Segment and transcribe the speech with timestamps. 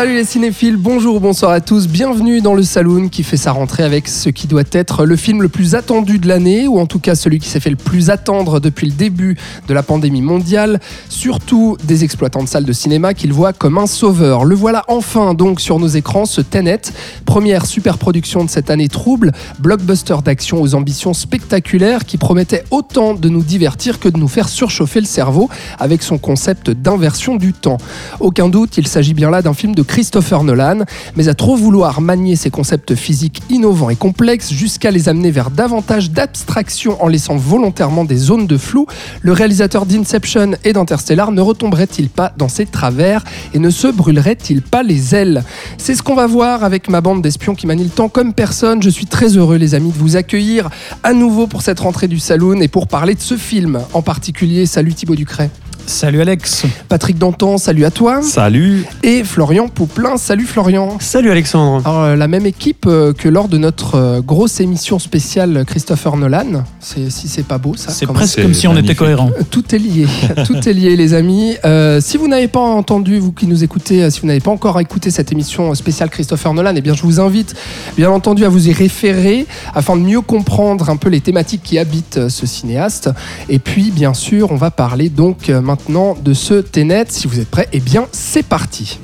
[0.00, 3.82] Salut les cinéphiles, bonjour, bonsoir à tous, bienvenue dans le Saloon qui fait sa rentrée
[3.82, 7.00] avec ce qui doit être le film le plus attendu de l'année, ou en tout
[7.00, 9.36] cas celui qui s'est fait le plus attendre depuis le début
[9.68, 13.86] de la pandémie mondiale, surtout des exploitants de salles de cinéma qu'ils voient comme un
[13.86, 14.46] sauveur.
[14.46, 16.80] Le voilà enfin donc sur nos écrans, ce Tenet,
[17.26, 23.12] première super production de cette année trouble, blockbuster d'action aux ambitions spectaculaires qui promettait autant
[23.12, 27.52] de nous divertir que de nous faire surchauffer le cerveau avec son concept d'inversion du
[27.52, 27.76] temps.
[28.18, 30.84] Aucun doute, il s'agit bien là d'un film de Christopher Nolan,
[31.16, 35.50] mais à trop vouloir manier ces concepts physiques innovants et complexes jusqu'à les amener vers
[35.50, 38.86] davantage d'abstraction en laissant volontairement des zones de flou,
[39.20, 44.62] le réalisateur d'Inception et d'Interstellar ne retomberait-il pas dans ses travers et ne se brûlerait-il
[44.62, 45.42] pas les ailes?
[45.76, 48.80] C'est ce qu'on va voir avec ma bande d'espions qui manie le temps comme personne.
[48.80, 50.70] Je suis très heureux les amis de vous accueillir
[51.02, 54.66] à nouveau pour cette rentrée du Saloon et pour parler de ce film en particulier.
[54.66, 55.50] Salut Thibaut Ducret.
[55.90, 56.66] Salut Alex.
[56.88, 58.22] Patrick Danton, salut à toi.
[58.22, 58.86] Salut.
[59.02, 60.98] Et Florian Pouplin, salut Florian.
[61.00, 61.86] Salut Alexandre.
[61.86, 66.16] Alors, euh, la même équipe euh, que lors de notre euh, grosse émission spéciale Christopher
[66.16, 66.64] Nolan.
[66.78, 67.90] C'est, si c'est pas beau, ça.
[67.90, 69.30] C'est presque comme si on était cohérent.
[69.50, 70.06] Tout est lié.
[70.46, 71.56] Tout est lié, les amis.
[71.64, 74.78] Euh, si vous n'avez pas entendu, vous qui nous écoutez, si vous n'avez pas encore
[74.80, 77.56] écouté cette émission spéciale Christopher Nolan, eh bien, je vous invite,
[77.96, 81.78] bien entendu, à vous y référer afin de mieux comprendre un peu les thématiques qui
[81.78, 83.10] habitent ce cinéaste.
[83.48, 87.06] Et puis, bien sûr, on va parler donc euh, de ce Tenet.
[87.08, 88.98] Si vous êtes prêts, eh bien, c'est parti.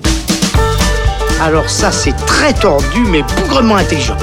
[1.40, 4.16] Alors ça, c'est très tordu, mais bougrement intelligent.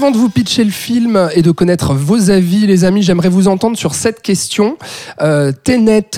[0.00, 3.48] Avant de vous pitcher le film et de connaître vos avis, les amis, j'aimerais vous
[3.48, 4.78] entendre sur cette question.
[5.20, 5.52] Euh,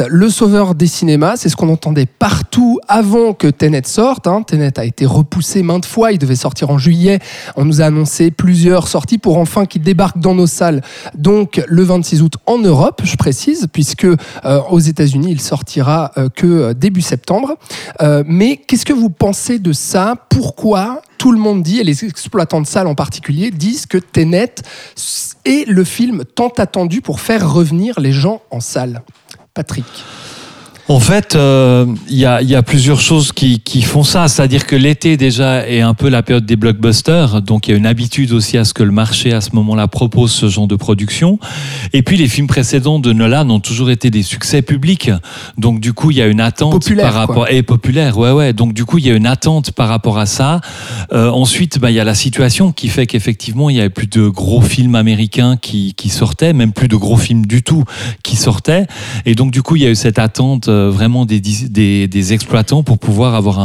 [0.09, 4.29] le sauveur des cinémas, c'est ce qu'on entendait partout avant que Tenet sorte.
[4.29, 4.45] Hein.
[4.77, 7.19] A été repoussé maintes fois, il devait sortir en juillet.
[7.57, 10.83] On nous a annoncé plusieurs sorties pour enfin qu'il débarque dans nos salles.
[11.17, 16.29] Donc le 26 août en Europe, je précise, puisque euh, aux États-Unis, il sortira euh,
[16.29, 17.57] que début septembre.
[18.01, 20.15] Euh, mais qu'est-ce que vous pensez de ça?
[20.29, 24.57] Pourquoi tout le monde dit, et les exploitants de salles en particulier, disent que Tenet
[25.45, 29.03] est le film tant attendu pour faire revenir les gens en salle.
[29.55, 29.87] Patrick.
[30.89, 34.27] En fait, euh, il y, a, y a plusieurs choses qui, qui font ça.
[34.27, 37.77] C'est-à-dire que l'été déjà est un peu la période des blockbusters, donc il y a
[37.77, 40.75] une habitude aussi à ce que le marché à ce moment-là propose ce genre de
[40.75, 41.39] production.
[41.93, 45.11] Et puis les films précédents de Nolan ont toujours été des succès publics,
[45.57, 48.53] donc du coup il y a une attente Populaire, par rapport et populaire, ouais ouais.
[48.53, 50.61] Donc du coup il y a une attente par rapport à ça.
[51.13, 54.09] Euh, ensuite, bah, il y a la situation qui fait qu'effectivement il y avait plus
[54.09, 57.85] de gros films américains qui, qui sortaient, même plus de gros films du tout
[58.25, 58.87] qui sortaient.
[59.27, 62.99] Et donc du coup il y a eu cette attente euh, vraiment des, exploitants pour
[62.99, 63.59] pouvoir avoir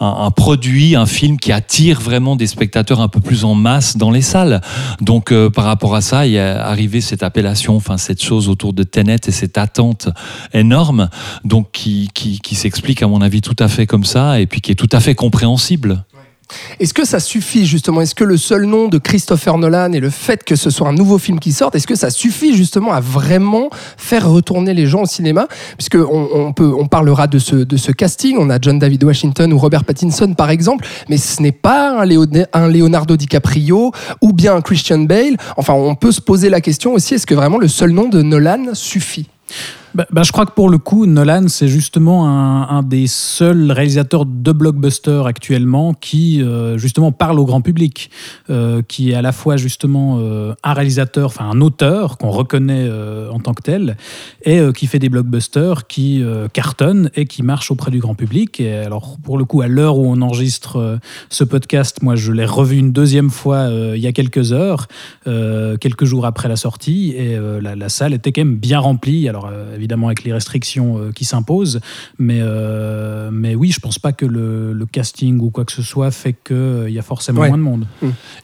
[0.00, 4.10] un, produit, un film qui attire vraiment des spectateurs un peu plus en masse dans
[4.10, 4.60] les salles.
[5.00, 8.48] Donc euh, par rapport à ça, il y a arrivé cette appellation, enfin cette chose
[8.48, 10.08] autour de Tenet et cette attente
[10.52, 11.08] énorme,
[11.44, 14.72] donc qui, qui s'explique à mon avis tout à fait comme ça et puis qui
[14.72, 16.04] est tout à fait compréhensible.
[16.80, 18.00] Est-ce que ça suffit justement?
[18.00, 20.92] Est-ce que le seul nom de Christopher Nolan et le fait que ce soit un
[20.92, 25.02] nouveau film qui sorte, est-ce que ça suffit justement à vraiment faire retourner les gens
[25.02, 25.48] au cinéma?
[25.76, 28.36] Puisque on, peut, on parlera de ce, casting.
[28.38, 32.02] On a John David Washington ou Robert Pattinson par exemple, mais ce n'est pas
[32.52, 35.36] un Leonardo DiCaprio ou bien un Christian Bale.
[35.56, 38.22] Enfin, on peut se poser la question aussi est-ce que vraiment le seul nom de
[38.22, 39.28] Nolan suffit?
[39.94, 44.26] Bah, bah, je crois que pour le coup, Nolan, c'est justement un, des seuls réalisateurs
[44.26, 48.10] de blockbuster actuellement qui, euh, justement, parle au grand public,
[48.50, 52.90] euh, qui est à la fois, justement, euh, un réalisateur, enfin un auteur qu'on reconnaît
[53.30, 53.96] en tant que tel,
[54.44, 56.22] et qui fait des blockbusters qui
[56.52, 58.60] cartonnent et qui marchent auprès du grand public.
[58.60, 62.44] Et alors, pour le coup, à l'heure où on enregistre ce podcast, moi, je l'ai
[62.44, 64.86] revu une deuxième fois il y a quelques heures,
[65.24, 69.28] quelques jours après la sortie, et la, la salle était quand même bien remplie.
[69.28, 71.80] Alors, euh, évidemment, avec les restrictions euh, qui s'imposent,
[72.18, 75.82] mais, euh, mais oui, je pense pas que le, le casting ou quoi que ce
[75.82, 77.48] soit fait qu'il y a forcément Ouais.
[77.48, 77.86] moins de monde.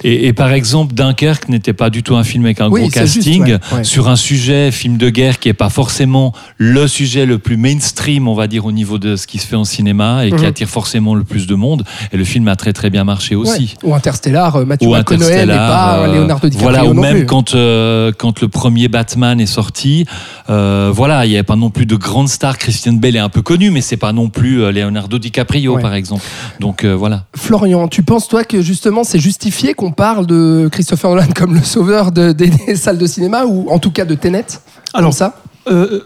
[0.05, 2.91] Et, et par exemple, Dunkerque n'était pas du tout un film avec un Oui, gros
[2.91, 3.85] juste, casting ouais, ouais.
[3.85, 8.29] sur un sujet, film de guerre, qui est pas forcément le sujet le plus mainstream,
[8.29, 10.45] on va dire, au niveau de ce qui se fait en cinéma et qui Mhm.
[10.45, 11.85] attire forcément le plus de monde.
[12.13, 13.77] Et le film a très très bien marché aussi.
[13.83, 13.91] Ouais.
[13.91, 17.03] Ou Interstellar, euh, Matthew Ou McConaughey n'est Interstellar, pas euh, Leonardo DiCaprio voilà, ou non
[17.03, 17.27] même plus.
[17.27, 20.05] quand euh, quand le premier Batman est sorti,
[20.51, 22.59] euh, voilà, il n'y avait pas non plus de grande star.
[22.59, 25.83] Christian Bale est un peu connu, mais c'est pas non plus euh, Leonardo DiCaprio, Ouais.
[25.83, 26.23] par exemple.
[26.59, 27.25] Donc euh, voilà.
[27.37, 31.63] Florian, tu penses toi que justement c'est justifié qu'on parle de Christopher Nolan comme le
[31.63, 34.45] sauveur de- des, des salles de cinéma ou en tout cas de Tenet?
[34.93, 35.41] Alors, Comme ça?
[35.69, 36.01] Euh,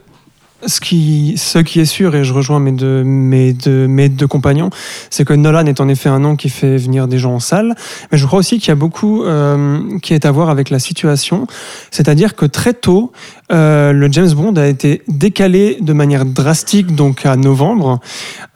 [0.67, 4.27] ce qui, ce qui est sûr, et je rejoins mes deux, mes deux, mes deux
[4.27, 4.71] compagnons,
[5.11, 7.75] c'est que Nolan est en effet un nom qui fait venir des gens en salle,
[8.11, 10.79] mais je crois aussi qu'il y a beaucoup euh, qui est à voir avec la
[10.79, 11.47] situation,
[11.91, 13.13] c'est-à-dire que très tôt,
[13.55, 18.01] euh, le James Bond a été décalé de manière drastique, donc à novembre.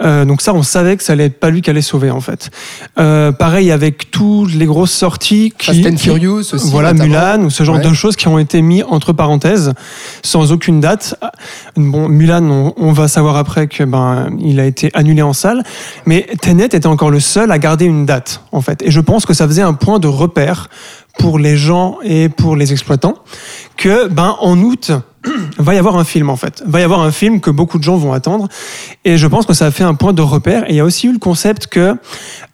[0.02, 2.20] Euh, donc ça, on savait que ça allait être pas lui qui allait sauver en
[2.20, 2.50] fait.
[2.98, 6.70] Euh, pareil avec toutes les grosses sorties, qui, Fast and qui- Furious aussi.
[6.70, 7.08] voilà notamment.
[7.36, 7.82] Mulan ou ce genre Ouais.
[7.88, 9.72] de choses qui ont été mis entre parenthèses
[10.22, 11.14] sans aucune date.
[11.76, 15.62] Bon, Mulan, on, on va savoir après que ben il a été annulé en salle,
[16.06, 18.82] mais Tenet était encore le seul à garder une date en fait.
[18.82, 20.68] Et je pense que ça faisait un point de repère
[21.18, 23.16] pour les gens et pour les exploitants
[23.76, 24.92] que ben en août
[25.58, 26.62] va y avoir un film en fait.
[26.66, 28.48] Va y avoir un film que beaucoup de gens vont attendre.
[29.04, 30.64] Et je pense que ça a fait un point de repère.
[30.68, 31.94] Et il y a aussi eu le concept que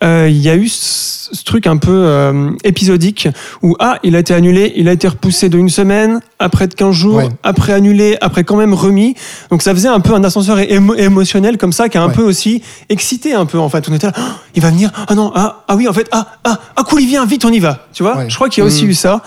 [0.03, 3.29] euh, il y a eu ce, truc un peu euh, épisodique
[3.63, 6.75] où ah il a été annulé, il a été repoussé de une semaine, après de
[6.75, 7.29] 15 jours, Ouais.
[7.43, 9.15] après annulé, après quand même remis.
[9.51, 12.15] Donc ça faisait un peu un ascenseur émo- émotionnel comme ça qui a un Ouais.
[12.15, 13.89] peu aussi excité un peu en fait.
[13.89, 14.91] On était là, Ah, il va venir.
[15.09, 17.51] Ah non, ah, ah oui en fait, ah ah ah cool il vient, vite on
[17.53, 17.87] y va.
[17.93, 18.17] Tu vois?
[18.17, 18.27] Ouais.
[18.31, 18.91] Je crois qu'il y a aussi Mhm.
[18.91, 19.23] eu ça.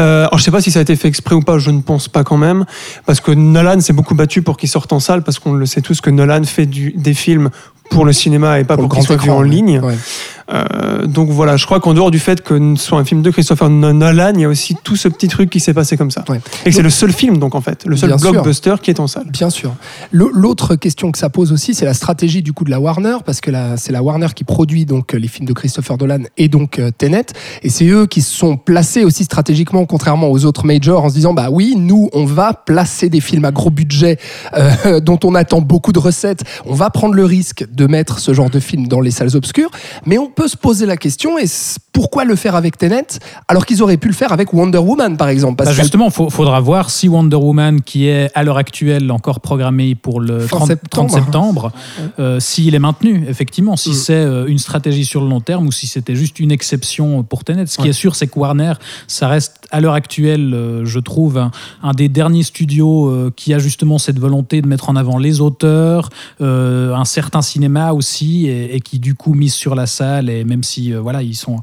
[0.00, 1.80] Euh, alors je sais pas si ça a été fait exprès ou pas, je ne
[1.80, 2.64] pense pas quand même,
[3.06, 5.82] parce que Nolan s'est beaucoup battu pour qu'il sorte en salle, parce qu'on le sait
[5.82, 7.50] tous que Nolan fait du, des films
[7.90, 9.80] pour le cinéma et pas Pour pour, qu'il soit vu en ligne.
[9.80, 9.96] Ouais.
[10.52, 13.30] Euh, donc voilà, je crois qu'en dehors du fait que ce soit un film de
[13.30, 16.24] Christopher Nolan, il y a aussi tout ce petit truc qui s'est passé comme ça.
[16.28, 16.40] Ouais.
[16.64, 18.32] Et que c'est le seul film donc en fait, le seul sûr.
[18.32, 19.26] blockbuster qui est en salle.
[19.30, 19.74] Bien sûr.
[20.12, 23.40] L'autre question que ça pose aussi, c'est la stratégie du coup de la Warner, parce
[23.40, 26.90] que c'est la Warner qui produit donc les films de Christopher Nolan et donc euh,
[26.96, 27.26] Tenet,
[27.62, 31.14] et c'est eux qui se sont placés aussi stratégiquement, contrairement aux autres majors, en se
[31.14, 34.18] disant bah oui, nous on va placer des films à gros budget
[34.56, 38.34] euh, dont on attend beaucoup de recettes, on va prendre le risque de mettre ce
[38.34, 39.70] genre de film dans les salles obscures,
[40.06, 41.44] mais on peut se poser la question et
[41.92, 43.06] pourquoi le faire avec Tenet
[43.48, 46.30] alors qu'ils auraient pu le faire avec Wonder Woman par exemple, parce Bah, justement, il
[46.30, 50.56] faudra voir si Wonder Woman, qui est à l'heure actuelle encore programmé pour le Fin
[50.58, 51.08] 30, septembre.
[51.08, 51.72] 30 septembre,
[52.18, 53.94] euh, s'il est maintenu, effectivement, si Mm.
[53.94, 57.44] c'est euh, une stratégie sur le long terme ou si c'était juste une exception pour
[57.44, 57.66] Tenet.
[57.66, 57.88] Ce qui Ouais.
[57.90, 58.74] est sûr, c'est que Warner,
[59.08, 61.50] ça reste à l'heure actuelle, euh, je trouve, un,
[61.82, 65.40] un des derniers studios euh, qui a justement cette volonté de mettre en avant les
[65.40, 66.08] auteurs,
[66.40, 70.44] euh, un certain cinéma aussi, et, et qui du coup mise sur la salle, et
[70.44, 71.58] même si euh, voilà, ils sont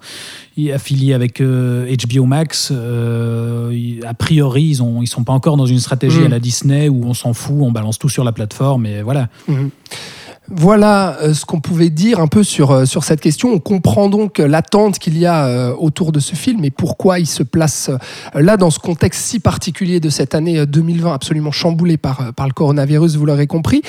[0.74, 5.80] affiliés avec euh, HBO Max, euh, a priori, ils ils sont pas encore dans une
[5.80, 6.26] stratégie Mm.
[6.26, 9.30] à la Disney où on s'en fout, on balance tout sur la plateforme, et voilà.
[9.48, 9.70] Mhm.
[10.50, 13.50] Voilà euh, ce qu'on pouvait dire un peu sur, euh, sur cette question.
[13.52, 17.26] On comprend donc l'attente qu'il y a euh, autour de ce film et pourquoi il
[17.26, 17.92] se place
[18.34, 22.48] là dans ce contexte si particulier de cette année euh, 2020 absolument chamboulée par, par
[22.48, 23.82] le coronavirus, vous l'aurez compris.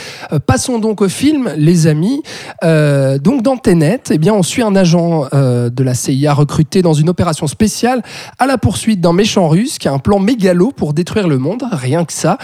[0.47, 2.23] Passons donc au film, les amis.
[2.63, 7.09] Donc dans Tenet, eh bien, on suit un agent de la CIA recruté dans une
[7.09, 8.03] opération spéciale
[8.39, 11.65] à la poursuite d'un méchant russe qui a un plan mégalo pour détruire le monde,
[11.71, 12.39] rien que ça.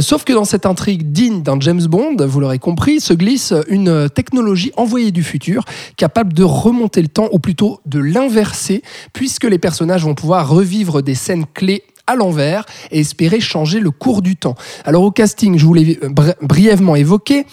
[0.00, 4.08] Sauf que dans cette intrigue digne d'un James Bond, vous l'aurez compris, se glisse une
[4.08, 5.64] technologie envoyée du futur
[5.96, 8.82] capable de remonter le temps, ou plutôt de l'inverser,
[9.12, 13.90] puisque les personnages vont pouvoir revivre des scènes clés à l'envers et espérer changer le
[13.90, 14.54] cours du temps.
[14.84, 17.44] Alors au casting, je vous l'ai bri- brièvement évoqué,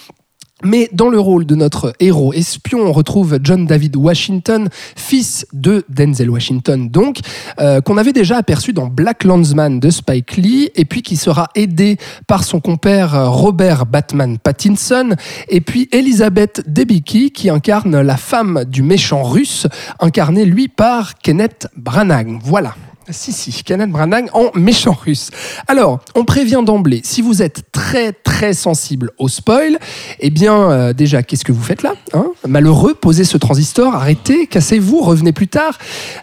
[0.65, 5.85] mais dans le rôle de notre héros espion, on retrouve John David Washington, fils de
[5.89, 7.19] Denzel Washington, donc,
[7.59, 11.49] euh, qu'on avait déjà aperçu dans Black Landsman de Spike Lee, et puis qui sera
[11.55, 11.97] aidé
[12.27, 15.15] par son compère euh, Robert Batman Pattinson,
[15.49, 19.67] et puis Elizabeth Debicki, qui incarne la femme du méchant russe,
[19.99, 22.39] incarnée lui par Kenneth Branagh.
[22.43, 22.75] Voilà.
[23.09, 25.29] Si, si, Kenneth Branagh en méchant russe.
[25.67, 29.77] Alors, on prévient d'emblée, si vous êtes très très sensible au spoil,
[30.19, 32.27] eh bien, euh, déjà, qu'est-ce que vous faites là hein?
[32.47, 35.77] Malheureux, posez ce transistor, arrêtez, cassez-vous, revenez plus tard.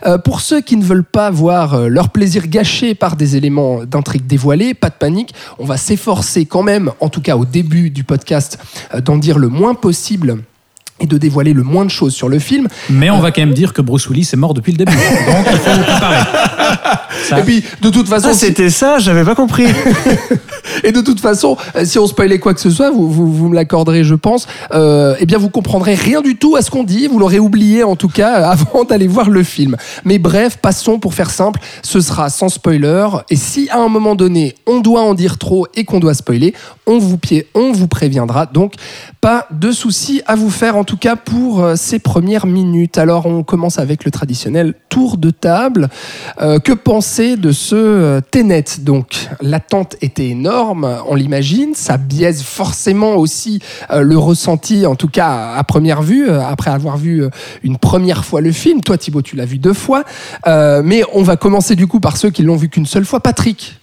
[0.07, 3.85] Euh, pour ceux qui ne veulent pas voir euh, leur plaisir gâché par des éléments
[3.85, 7.91] d'intrigue dévoilés, pas de panique, on va s'efforcer quand même, en tout cas au début
[7.91, 8.59] du podcast,
[9.05, 10.43] d'en dire le moins possible
[11.03, 12.69] et de dévoiler le moins de choses sur le film.
[12.89, 14.93] Mais on va quand même dire que Bruce Willis est mort depuis le début.
[15.27, 16.17] Donc il faut vous préparer.
[17.29, 19.67] Ça, Et puis, de toute façon, Ah, c'était ça, j'avais pas compris.
[20.85, 23.49] Et de toute façon, euh, si on spoilait quoi que ce soit, vous, vous, vous
[23.49, 26.85] me l'accorderez, je pense, euh, eh bien vous comprendrez rien du tout à ce qu'on
[26.85, 29.77] dit, vous l'aurez oublié en tout cas euh, avant d'aller voir le film.
[30.05, 34.15] Mais bref, passons pour faire simple, ce sera sans spoiler, et si à un moment
[34.15, 36.55] donné on doit en dire trop et qu'on doit spoiler,
[36.87, 38.75] on vous, pied, on vous préviendra, donc
[39.21, 42.99] pas de souci à vous faire en tout cas pour euh, ces premières minutes.
[42.99, 45.89] Alors on commence avec le traditionnel tour de table.
[46.39, 49.29] Que penser de ce Tenet Donc?
[49.41, 50.52] L'attente était énorme,
[51.09, 56.29] on l'imagine, ça biaise forcément aussi euh, le ressenti, en tout cas à première vue,
[56.29, 57.31] euh, après avoir vu euh,
[57.63, 58.81] une première fois le film.
[58.83, 60.05] Toi Thibaut, tu l'as vu deux fois,
[60.47, 63.21] Euh, mais on va commencer du coup par ceux qui l'ont vu qu'une seule fois.
[63.21, 63.79] Patrick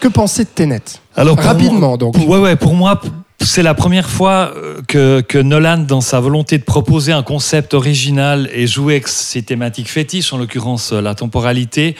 [0.00, 0.82] Que penser de Tenet?
[1.16, 2.14] Alors Rapidement, moi- donc.
[2.14, 3.00] pour- ouais, ouais, pour moi,
[3.40, 4.52] c'est la première fois
[4.88, 9.42] que, que Nolan, dans sa volonté de proposer un concept original et jouer avec ses
[9.42, 11.96] thématiques fétiches, en l'occurrence la temporalité,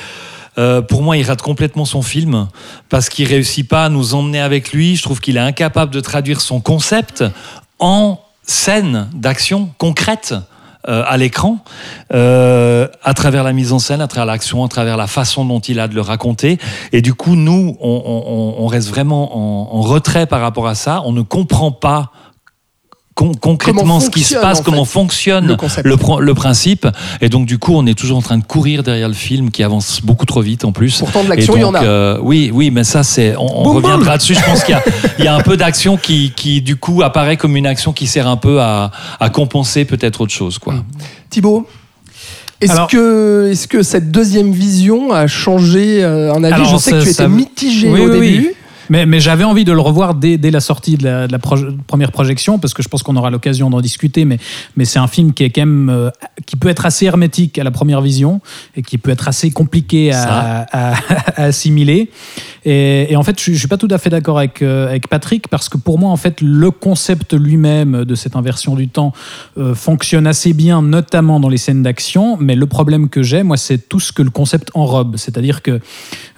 [0.58, 2.49] euh, pour moi, il rate complètement son film
[2.88, 4.96] parce qu'il réussit pas à nous emmener avec lui.
[4.96, 7.25] Je trouve qu'il est incapable de traduire son concept
[7.78, 10.34] en scène d'action concrète
[10.87, 11.64] euh, à l'écran,
[12.12, 15.61] euh, à travers la mise en scène, à travers l'action, à travers la façon dont
[15.61, 16.58] il a de le raconter.
[16.92, 21.00] Et du coup, nous, on, reste vraiment en, en retrait par rapport à ça.
[21.06, 22.12] On ne comprend pas
[23.14, 26.87] con- concrètement ce qui se passe, en comment fait, fonctionne le principe.
[27.21, 29.62] Et donc, du coup, on est toujours en train de courir derrière le film qui
[29.62, 30.99] avance beaucoup trop vite en plus.
[30.99, 31.85] Pourtant, de Et l'action, il y en donc, a.
[31.85, 33.37] euh, oui, oui, mais ça, c'est.
[33.37, 34.35] On, on Boum, reviendra dessus.
[34.35, 34.83] Je pense qu'il y a,
[35.18, 38.06] il y a un peu d'action qui, qui, du coup, apparaît comme une action qui
[38.06, 38.90] sert un peu à,
[39.21, 40.75] à compenser peut-être autre chose, quoi.
[41.30, 41.66] Thibaut
[42.61, 46.54] est-ce que, est que cette deuxième vision a changé euh, un avis?
[46.54, 48.50] Alors, Je sais que tu ça- étais mitigé Oui, au oui, oui.
[48.90, 51.38] Mais, mais j'avais envie de le revoir dès, dès la sortie de la, de la
[51.38, 54.38] proje- première projection, parce que je pense qu'on aura l'occasion d'en discuter, mais,
[54.76, 56.10] mais c'est un film qui est quand même euh,
[56.46, 58.40] qui peut être assez hermétique à la première vision
[58.76, 60.94] et qui peut être assez compliqué à, à-
[61.36, 62.10] à assimiler.
[62.64, 65.09] Et, et en fait, je, ne suis pas tout à fait d'accord avec, euh, avec
[65.09, 69.12] Patrick, parce que pour moi, en fait, le concept lui-même de cette inversion du temps
[69.59, 72.37] euh, fonctionne assez bien, notamment dans les scènes d'action.
[72.40, 75.16] Mais le problème que j'ai, moi, c'est tout ce que le concept enrobe.
[75.16, 75.80] C'est-à-dire que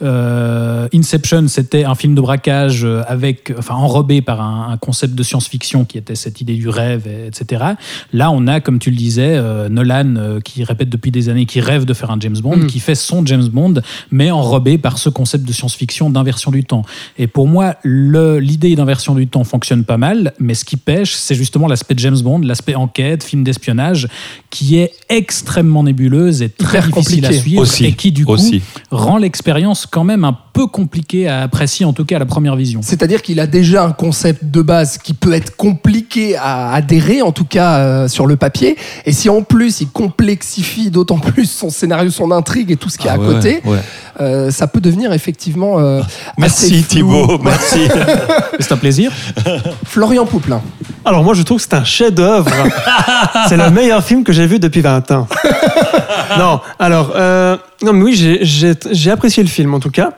[0.03, 5.23] euh, Inception, c'était un film de braquage avec, enfin, enrobé par un, un concept de
[5.23, 7.65] science-fiction qui était cette idée du rêve, et- etc.
[8.13, 9.41] Là, on a, comme tu le disais,
[9.71, 12.67] Nolan qui répète depuis des années qu'il rêve de faire un James Bond, Mm.
[12.67, 13.75] qui fait son James Bond,
[14.11, 16.83] mais enrobé par ce concept de science-fiction d'inversion du temps.
[17.19, 21.35] Et pour moi, l'idée d'inversion du temps fonctionne pas mal, mais ce qui pêche, c'est
[21.35, 24.09] justement l'aspect James Bond, l'aspect enquête, film d'espionnage,
[24.51, 28.33] qui est extrêmement nébuleuse et très Hyper difficile à suivre, Aussi, et qui du coup
[28.33, 28.63] aussi.
[28.91, 32.57] rend l'expérience quand même un peu compliquée à apprécier, en tout cas à la première
[32.57, 32.81] vision.
[32.83, 37.31] C'est-à-dire qu'il a déjà un concept de base qui peut être compliqué à adhérer, en
[37.31, 38.79] tout cas euh, sur le papier.
[39.05, 42.97] Et si en plus il complexifie d'autant plus son scénario, son intrigue et tout ce
[42.97, 43.79] qui est Ah à ouais, côté, ouais.
[44.23, 45.79] euh, ça peut devenir effectivement.
[45.79, 46.07] euh, assez
[46.39, 46.89] Merci flou.
[46.89, 47.89] Thibaut, merci.
[48.59, 49.13] C'est un plaisir.
[49.85, 50.63] Florian Pouplin.
[51.05, 52.51] Alors moi je trouve que c'est un chef-d'œuvre.
[53.51, 55.29] c'est le meilleur film que j'ai vu depuis 20 ans.
[56.39, 58.41] non, alors euh, non mais oui
[58.91, 60.13] j'ai apprécié le film en tout cas.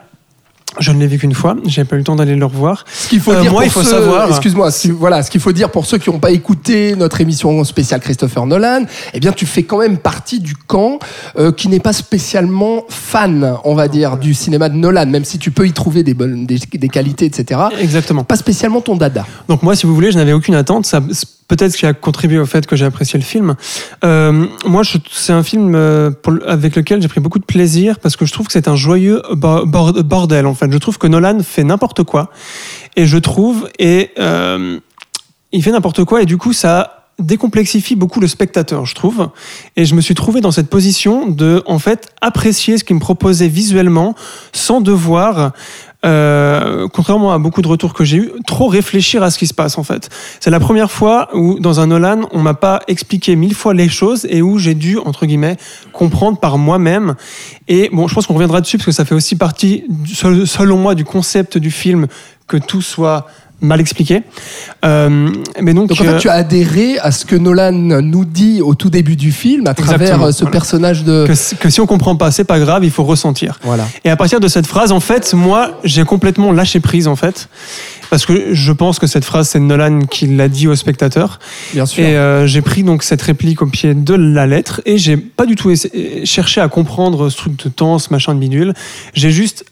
[0.79, 2.85] Je ne l'ai vu qu'une fois, j'ai pas eu le temps d'aller le revoir.
[2.93, 5.51] Ce qu'il faut Euh, dire moi, il faut ceux- savoir- Excuse-moi, voilà, ce qu'il faut
[5.51, 8.83] dire pour ceux qui n'ont pas écouté notre émission spéciale Christopher Nolan,
[9.13, 10.99] eh bien, tu fais quand même partie du camp
[11.37, 15.39] euh, qui n'est pas spécialement fan, on va dire, du cinéma de Nolan, même si
[15.39, 17.59] tu peux y trouver des bonnes, des, des qualités, etc.
[17.79, 18.23] Exactement.
[18.23, 19.25] Pas spécialement ton dada.
[19.47, 20.85] Donc moi, si vous voulez, je n'avais aucune attente.
[20.85, 21.01] Ça,
[21.49, 23.55] peut-être ce qui a contribué au fait que j'ai apprécié le film.
[24.05, 26.11] Euh, moi, c'est un film euh,
[26.47, 29.21] avec lequel j'ai pris beaucoup de plaisir parce que je trouve que c'est un joyeux
[29.33, 30.45] bo- bord- bordel.
[30.45, 32.31] En fait, je trouve que Nolan fait n'importe quoi
[32.95, 34.79] et je trouve et euh,
[35.51, 39.29] il fait n'importe quoi et du coup ça décomplexifie beaucoup le spectateur, je trouve.
[39.75, 43.01] Et je me suis trouvé dans cette position de, en fait, apprécier ce qu'il me
[43.01, 44.15] proposait visuellement
[44.53, 45.51] sans devoir,
[46.05, 49.53] euh, contrairement à beaucoup de retours que j'ai eu, trop réfléchir à ce qui se
[49.53, 50.09] passe, en fait.
[50.39, 53.89] C'est la première fois où, dans un Nolan, on m'a pas expliqué mille fois les
[53.89, 55.57] choses et où j'ai dû, entre guillemets,
[55.91, 57.15] comprendre par moi-même.
[57.67, 59.83] Et bon, je pense qu'on reviendra dessus parce que ça fait aussi partie,
[60.45, 62.07] selon moi, du concept du film
[62.47, 63.27] que tout soit
[63.61, 64.21] mal expliqué.
[64.85, 65.29] Euh,
[65.61, 68.61] mais donc, Donc en fait, euh, tu as adhéré à ce que Nolan nous dit
[68.61, 70.51] au tout début du film, à travers euh, ce voilà.
[70.51, 71.25] personnage de.
[71.27, 73.59] que, si- que si on comprend pas, c'est pas grave, il faut ressentir.
[73.63, 73.87] Voilà.
[74.05, 77.49] Et à partir de cette phrase, en fait, moi, j'ai complètement lâché prise, en fait.
[78.09, 81.39] Parce que je pense que cette phrase, c'est Nolan qui l'a dit au spectateur.
[81.73, 82.03] Bien sûr.
[82.03, 85.45] Et euh, j'ai pris donc cette réplique au pied de la lettre et j'ai pas
[85.45, 85.71] du tout
[86.23, 88.73] cherché à comprendre ce truc de temps, ce machin de bidule.
[89.13, 89.63] J'ai juste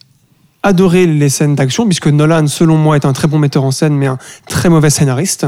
[0.68, 3.96] adoré les scènes d'action puisque Nolan, selon moi, est un très bon metteur en scène
[3.96, 5.48] mais un très mauvais scénariste.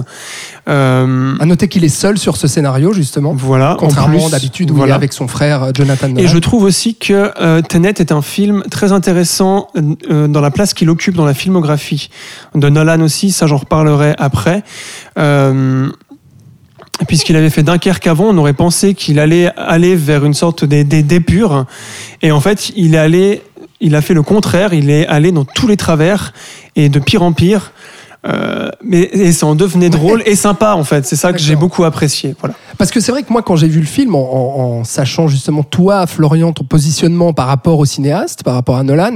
[0.67, 3.33] Euh, À noter qu'il est seul sur ce scénario, justement.
[3.33, 3.73] voilà.
[3.73, 4.93] en Contrairement d'habitude où il voilà.
[4.93, 6.21] est avec son frère euh, Jonathan Nolan.
[6.23, 9.67] Et je trouve aussi que euh, Tenet est un film très intéressant
[10.09, 12.09] euh, dans la place qu'il occupe dans la filmographie
[12.55, 13.31] de Nolan aussi.
[13.31, 14.63] Ça, j'en reparlerai après.
[15.17, 15.89] Euh,
[17.07, 20.83] Puisqu'il avait fait Dunkerque avant, on aurait pensé qu'il allait aller vers une sorte des,
[20.83, 21.65] des, d'épure.
[22.21, 23.41] Et en fait, il est allé,
[23.81, 24.73] il a fait le contraire.
[24.73, 26.33] Il est allé dans tous les travers
[26.75, 27.71] et de pire en pire.
[28.27, 31.05] Euh, mais et ça en devenait drôle et sympa en fait.
[31.05, 32.35] C'est ça que j'ai beaucoup apprécié.
[32.41, 32.53] Voilà.
[32.77, 35.29] Parce que c'est vrai que moi, quand j'ai vu le film, en, en- en sachant
[35.29, 39.15] justement toi, Florian, ton positionnement par rapport au cinéaste, par rapport à Nolan,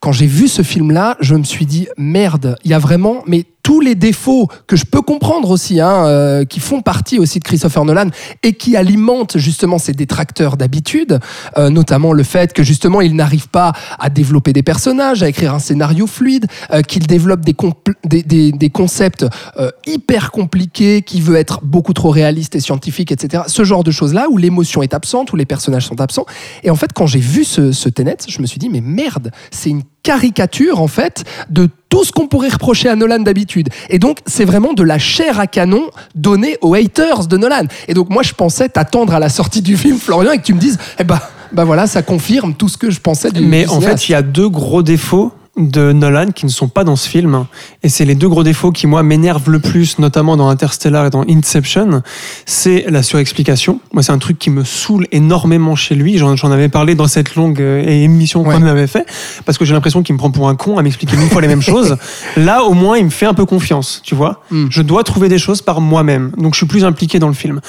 [0.00, 3.44] quand j'ai vu ce film-là, je me suis dit merde, il y a vraiment mais
[3.66, 7.44] tous les défauts que je peux comprendre aussi, hein, euh, qui font partie aussi de
[7.44, 8.10] Christopher Nolan
[8.44, 11.18] et qui alimentent justement ses détracteurs d'habitude,
[11.58, 15.52] euh, notamment le fait que justement il n'arrive pas à développer des personnages, à écrire
[15.52, 17.56] un scénario fluide, euh, qu'il développe des,
[18.04, 19.26] des, des- des concepts
[19.58, 23.42] euh, hyper compliqués, qui veut être beaucoup trop réaliste et scientifique, etc.
[23.48, 26.26] Ce genre de choses-là où l'émotion est absente, où les personnages sont absents.
[26.62, 29.32] Et en fait, quand j'ai vu ce, ce Tenet, je me suis dit, mais merde,
[29.50, 33.68] c'est une caricature en fait de tout ce qu'on pourrait reprocher à Nolan d'habitude.
[33.90, 37.64] Et donc, c'est vraiment de la chair à canon donnée aux haters de Nolan.
[37.88, 40.54] Et donc, moi, je pensais t'attendre à la sortie du film, Florian, et que tu
[40.54, 41.20] me dises, eh ben,
[41.52, 44.14] bah voilà, ça confirme tout ce que je pensais du Mais en fait, il y
[44.14, 47.46] a deux gros défauts de Nolan qui ne sont pas dans ce film.
[47.82, 51.10] Et c'est les deux gros défauts qui, moi, m'énervent le plus, notamment dans Interstellar et
[51.10, 52.02] dans Inception.
[52.44, 53.80] C'est la surexplication.
[53.92, 56.18] Moi, c'est un truc qui me saoule énormément chez lui.
[56.18, 58.54] J'en avais parlé dans cette longue euh, émission Ouais.
[58.54, 59.06] qu'on avait fait.
[59.44, 61.48] Parce que j'ai l'impression qu'il me prend pour un con à m'expliquer mille fois les
[61.48, 61.96] mêmes choses.
[62.36, 64.42] Là, au moins, il me fait un peu confiance, tu vois.
[64.50, 64.66] Mm.
[64.70, 66.32] Je dois trouver des choses par moi-même.
[66.36, 67.60] Donc, je suis plus impliqué dans le film.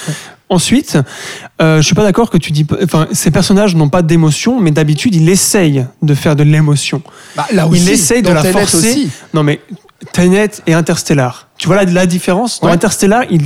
[0.49, 0.97] Ensuite,
[1.61, 2.65] euh, je suis pas d'accord que tu dis.
[2.83, 7.01] Enfin, ces personnages n'ont pas d'émotion, mais d'habitude, il essaye de faire de l'émotion.
[7.35, 8.77] Bah, là il aussi, essaye de dans la Tenet forcer.
[8.77, 9.09] aussi.
[9.33, 9.59] Non, mais
[10.13, 11.47] Tenet et Interstellar.
[11.57, 12.61] Tu vois la, la différence?
[12.61, 12.73] Dans Ouais.
[12.73, 13.41] Interstellar, il-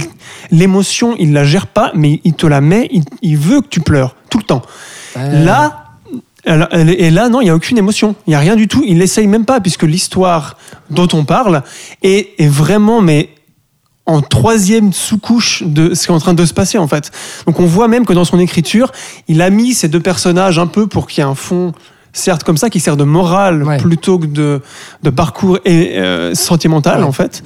[0.52, 3.80] l'émotion, il la gère pas, mais il te la met, il, il veut que tu
[3.80, 4.62] pleures, tout le temps.
[5.18, 5.78] Euh, Là,
[6.74, 8.16] et là, non, il n'y a aucune émotion.
[8.26, 8.84] Il n'y a rien du tout.
[8.86, 10.58] Il l'essaye même pas, puisque l'histoire
[10.90, 11.62] dont on parle
[12.02, 13.30] est, est vraiment, mais
[14.12, 17.12] en troisième sous-couche de ce qui est en train de se passer, en fait.
[17.48, 18.92] Donc on voit même que dans son écriture,
[19.28, 21.74] il a mis ces deux personnages un peu pour qu'il y ait un fond,
[22.14, 23.78] certes comme ça, qui sert de morale Ouais.
[23.78, 24.62] plutôt que de,
[25.04, 27.06] de parcours et, euh, sentimental, Ouais.
[27.06, 27.42] en fait.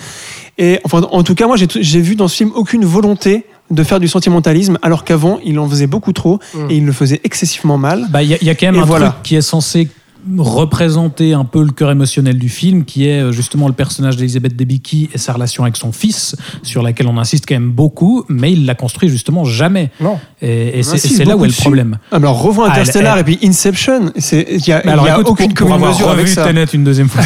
[0.57, 3.99] Et enfin, en tout cas, moi, j'ai vu dans ce film aucune volonté de faire
[3.99, 6.59] du sentimentalisme, alors qu'avant, il en faisait beaucoup trop Mm.
[6.69, 8.05] et il le faisait excessivement mal.
[8.09, 9.09] Bah, Il y, a- il y a quand même Et un voilà.
[9.09, 9.89] truc qui est censé
[10.37, 14.55] représenter un peu le cœur émotionnel du film, qui est euh, justement le personnage d'Elisabeth
[14.55, 18.51] Debicki et sa relation avec son fils, sur laquelle on insiste quand même beaucoup, mais
[18.51, 19.89] il l'a construit justement jamais.
[20.01, 20.17] Non.
[20.41, 21.97] Et, et c'est là où est le problème.
[22.11, 24.11] Alors, revois Ah, elle- Interstellar elle- et puis Inception.
[24.17, 26.25] c'est- Il y a, alors y a écoute, aucune pour, pour commune avoir mesure avec
[26.25, 26.43] revu ça.
[26.45, 27.23] Tenet une deuxième fois,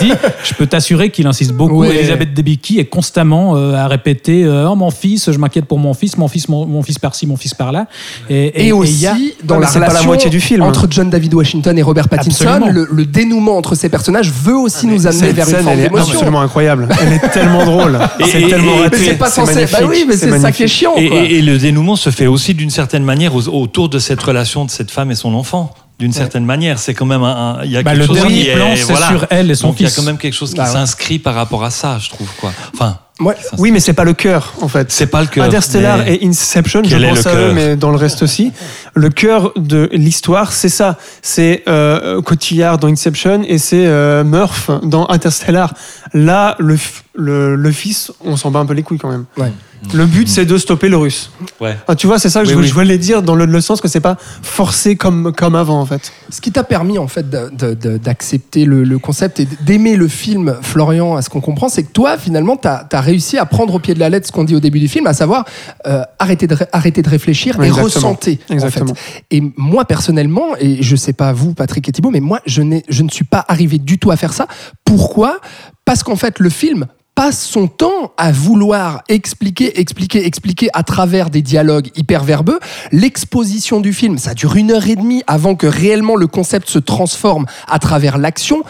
[0.00, 0.12] dit,
[0.44, 1.80] je peux t'assurer qu'il insiste beaucoup.
[1.80, 1.96] Ouais.
[1.96, 5.94] Elisabeth Debicki est constamment euh, à répéter euh, Oh, mon fils, je m'inquiète pour mon
[5.94, 7.86] fils, mon fils, mon, mon fils par-ci, mon fils par-là.
[8.28, 10.62] Et, Et, aussi, il y a- dans la pas la relation moitié du film.
[10.62, 12.39] entre John David Washington et Robert Pattinson, Absolument.
[12.72, 15.74] Le, le dénouement entre ces personnages veut aussi nous amener Cette vers une scène, forme
[15.78, 16.12] elle est d'émotion.
[16.14, 16.88] absolument incroyable.
[17.00, 17.98] Elle est tellement drôle.
[18.30, 18.96] C'est tellement raté.
[18.98, 19.66] Mais c'est pas censé.
[19.70, 20.94] Bah oui, mais c'est ça qui est chiant.
[20.96, 21.18] Et, quoi.
[21.20, 24.64] et- et le dénouement se fait aussi d'une certaine manière aux- autour de cette relation
[24.64, 25.74] de cette femme et son enfant.
[25.98, 27.58] D'une certaine manière, c'est quand même un.
[27.60, 29.08] un- Il y a Bah, quelque le chose dernier plan, c'est voilà.
[29.08, 29.96] sur elle et son Donc il y a fils.
[29.98, 30.70] quand même quelque chose qui Bah ouais.
[30.72, 32.52] s'inscrit par rapport à ça, je trouve quoi.
[32.74, 33.34] Enfin, Ouais.
[33.58, 34.90] Oui, mais c'est pas le cœur, en fait.
[34.90, 35.44] c'est pas le cœur.
[35.44, 38.52] Interstellar et Inception, je pense à eux, mais dans le reste aussi.
[38.94, 40.96] Le cœur de l'histoire, c'est ça.
[41.22, 45.74] C'est euh, Cotillard dans Inception et c'est euh, Murph dans Interstellar.
[46.14, 46.76] Là, le,
[47.14, 49.26] le, le fils, on s'en bat un peu les couilles quand même.
[49.36, 49.52] Ouais.
[49.94, 51.30] Le but, c'est de stopper le russe.
[51.60, 51.76] Ouais.
[51.88, 52.66] Ah, tu vois, c'est ça que Oui, je, oui.
[52.68, 55.86] je voulais dire dans le, le sens que c'est pas forcé comme, comme avant, en
[55.86, 56.12] fait.
[56.28, 61.16] Ce qui t'a permis en fait d'accepter le, le concept et d'aimer le film, Florian,
[61.16, 63.94] à ce qu'on comprend, c'est que toi, finalement, tu as, réussi à prendre au pied
[63.94, 65.44] de la lettre ce qu'on dit au début du film, à savoir
[65.86, 67.84] euh, arrêter, de, arrêter de réfléchir et Exactement.
[67.84, 68.38] ressentir.
[68.50, 68.94] en Exactement.
[68.94, 69.24] fait.
[69.30, 72.84] Et moi, personnellement, et je sais pas vous, Patrick et Thibault, mais moi, je, n'ai-
[72.88, 74.46] je ne suis pas arrivé du tout à faire ça.
[74.84, 75.40] Pourquoi?
[75.84, 76.86] Parce qu'en fait, le film
[77.20, 82.58] passe son temps à vouloir expliquer, expliquer, expliquer à travers des dialogues hyper verbeux.
[82.92, 86.78] L'exposition du film, ça dure une heure et demie avant que réellement le concept se
[86.78, 88.62] transforme à travers l'action.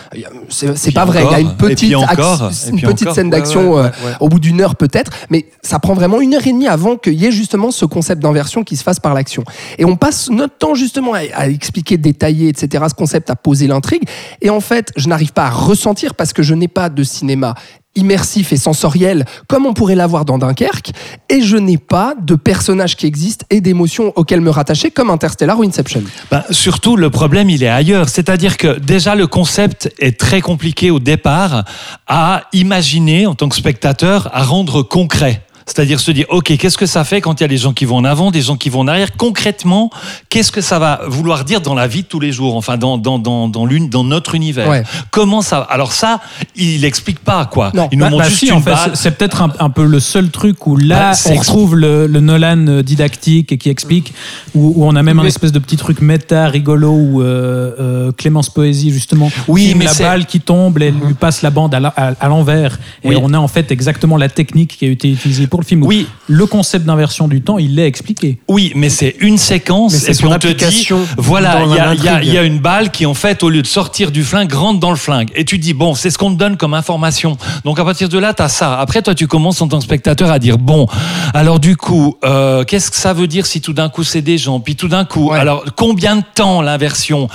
[0.48, 3.14] C'est c'est pas vrai, il y a une petite, encore, action- et une petite encore.
[3.14, 6.34] scène d'action ouais, euh, ouais, au bout d'une heure peut-être, mais ça prend vraiment une
[6.34, 9.14] heure et demie avant qu'il y ait justement ce concept d'inversion qui se fasse par
[9.14, 9.44] l'action.
[9.78, 12.82] Et on passe notre temps justement à, à expliquer, détailler, etc.
[12.88, 14.02] ce concept, à poser l'intrigue.
[14.42, 17.54] Et en fait, je n'arrive pas à ressentir parce que je n'ai pas de cinéma
[17.96, 20.90] immersif et sensoriel comme on pourrait l'avoir dans Dunkerque
[21.28, 25.58] et je n'ai pas de personnages qui existent et d'émotions auxquelles me rattacher comme Interstellar
[25.58, 26.02] ou Inception.
[26.30, 28.08] Ben, surtout, le problème, il est ailleurs.
[28.08, 31.64] C'est-à-dire que déjà, le concept est très compliqué au départ
[32.06, 35.42] à imaginer en tant que spectateur, à rendre concret.
[35.72, 37.84] C'est-à-dire se dire, OK, qu'est-ce que ça fait quand il y a des gens qui
[37.84, 39.16] vont en avant, des gens qui vont en arrière?
[39.16, 39.88] Concrètement,
[40.28, 42.98] qu'est-ce que ça va vouloir dire dans la vie de tous les jours, enfin, dans,
[42.98, 44.82] dans, dans, dans, l'une- dans notre univers Ouais.
[45.12, 46.20] Comment ça Alors ça,
[46.56, 47.70] il n'explique pas, quoi.
[47.72, 47.88] Non.
[47.92, 48.90] il nous Bah, montre bah juste si, une en fait, balle.
[48.96, 52.18] c'est- peut-être un, un peu le seul truc où là, Bah, on retrouve le, le
[52.20, 54.12] Nolan euh, didactique et qui explique,
[54.56, 57.74] où, où on a même un Mais- espèce de petit truc méta rigolo où euh,
[57.78, 61.50] euh, Clémence Poésie justement Oui, mais la c'est- balle qui tombe, elle lui passe la
[61.50, 63.16] bande à la- à- à l'envers et Oui.
[63.22, 65.82] on a en fait exactement la technique qui a été utilisée pour le film.
[65.82, 66.06] où Oui.
[66.26, 68.38] Le concept d'inversion du temps, il l'est expliqué.
[68.48, 72.28] Oui, mais c'est une séquence et puis on te dit, voilà, il y, a- y
[72.30, 74.96] y une balle qui en fait, au lieu de sortir du flingue, rentre dans le
[74.96, 75.30] flingue.
[75.34, 77.36] Et tu dis, bon, c'est ce qu'on te donne comme information.
[77.64, 78.78] Donc à partir de là, tu as ça.
[78.80, 80.86] Après, toi, tu commences en tant que spectateur à dire, bon,
[81.34, 84.38] alors du coup, euh, qu'est-ce que ça veut dire si tout d'un coup c'est des
[84.38, 84.60] gens?
[84.60, 85.38] Puis tout d'un coup, Ouais.
[85.38, 87.28] alors combien de temps l'inversion?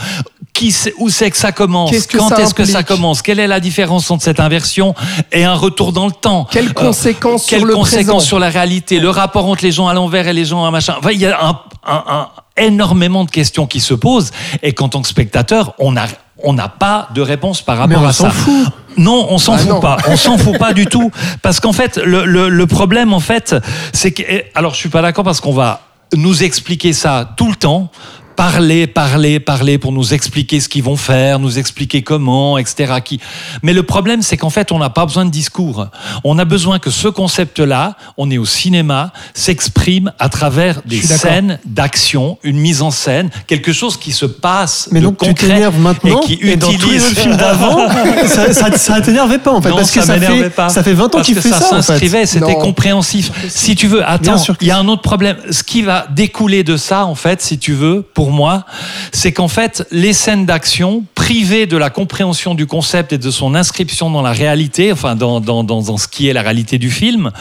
[0.55, 3.59] Qui où c'est que ça commence que Quand est-ce que ça commence Quelle est la
[3.59, 4.95] différence entre cette inversion
[5.31, 6.47] et un retour dans le temps?
[6.49, 8.19] Quelles Euh, conséquences quelles sur le conséquences présent?
[8.21, 10.95] sur la réalité, le rapport entre les gens à l'envers et les gens à machin?
[10.97, 14.31] Enfin, il y a un, un- un- énormément de questions qui se posent
[14.63, 16.05] et qu'en tant que spectateur, on n'a
[16.43, 18.29] on n'a pas de réponse par rapport Mais on à s'en ça.
[18.31, 18.67] fout.
[18.97, 19.79] Non, on s'en Ah fout non.
[19.79, 19.97] pas.
[20.07, 23.55] On s'en fout pas du tout parce qu'en fait, le, le- le problème en fait,
[23.93, 25.81] c'est que alors je suis pas d'accord parce qu'on va
[26.15, 27.89] nous expliquer ça tout le temps.
[28.35, 32.95] Parler, parler, parler pour nous expliquer ce qu'ils vont faire, nous expliquer comment, etc.
[33.03, 33.19] Qui...
[33.63, 35.87] Mais le problème, c'est qu'en fait, on n'a pas besoin de discours.
[36.23, 41.59] On a besoin que ce concept-là, on est au cinéma, s'exprime à travers des scènes
[41.65, 45.47] d'action, une mise en scène, quelque chose qui se passe Mais de donc tu concret
[45.47, 47.87] t'énerves maintenant et qui et dans tous les utilise autres films d'avant,
[48.27, 50.69] ça, ça, ça t'énervait pas en fait non, parce que ça fait pas.
[50.69, 51.81] ça fait 20 ans Parce qu'il que fait ça, en fait.
[51.81, 53.31] s'inscrivait, c'était compréhensif.
[53.49, 55.37] Si tu veux, attends, il y a un autre problème.
[55.51, 58.65] Ce qui va découler de ça, en fait, si tu veux, pour moi,
[59.11, 63.55] c'est qu'en fait, les scènes d'action, privées de la compréhension du concept et de son
[63.55, 66.91] inscription dans la réalité, enfin, dans, dans, dans, dans ce qui est la réalité du
[66.91, 67.31] film,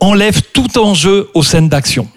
[0.00, 2.08] enlèvent tout enjeu aux scènes d'action.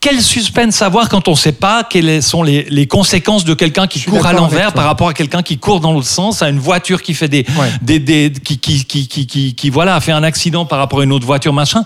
[0.00, 3.86] Quel suspense savoir quand on ne sait pas quelles sont les, les conséquences de quelqu'un
[3.86, 6.58] qui court à l'envers par rapport à quelqu'un qui court dans l'autre sens, à une
[6.58, 7.70] voiture qui fait des, Ouais.
[7.80, 11.00] des, des- qui, qui, qui, qui, qui, qui, voilà, a fait un accident par rapport
[11.00, 11.84] à une autre voiture, machin.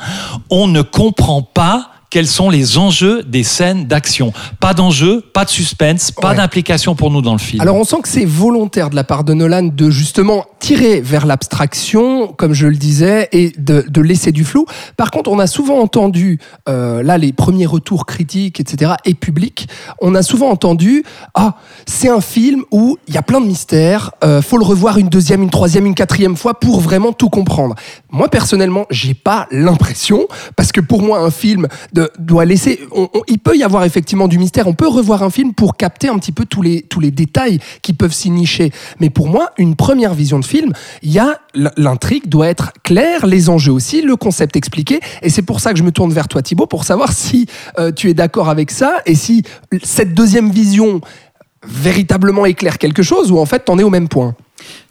[0.51, 4.33] On ne comprend pas quels sont les enjeux des scènes d'action.
[4.61, 6.37] Pas d'enjeu, pas de suspense, pas Ouais.
[6.37, 7.61] d'implication pour nous dans le film.
[7.61, 11.27] Alors on sent que c'est volontaire de la part de Nolan de justement tirer vers
[11.27, 14.67] l'abstraction, comme je le disais, et de, de laisser du flou.
[14.97, 19.69] Par contre, on a souvent entendu, euh, là les premiers retours critiques, etc., et publics,
[20.01, 24.13] on a souvent entendu, ah, c'est un film où il y a plein de mystères,
[24.25, 27.75] euh, faut le revoir une deuxième, une troisième, une quatrième fois pour vraiment tout comprendre.
[28.11, 31.69] Moi personnellement, j'ai pas l'impression, parce que pour moi un film
[32.19, 32.81] doit laisser,
[33.27, 36.19] il peut y avoir effectivement du mystère, on peut revoir un film pour capter un
[36.19, 38.73] petit peu tous les, tous les détails qui peuvent s'y nicher.
[39.01, 41.41] Mais pour moi, une première vision de film, il y a
[41.77, 45.79] l'intrigue doit être claire, les enjeux aussi, le concept expliqué, et c'est pour ça que
[45.79, 47.47] je me tourne vers toi Thibaut pour savoir si
[47.79, 49.43] euh, tu es d'accord avec ça et si
[49.83, 51.01] cette deuxième vision
[51.67, 54.35] véritablement éclaire quelque chose ou en fait t'en es au même point.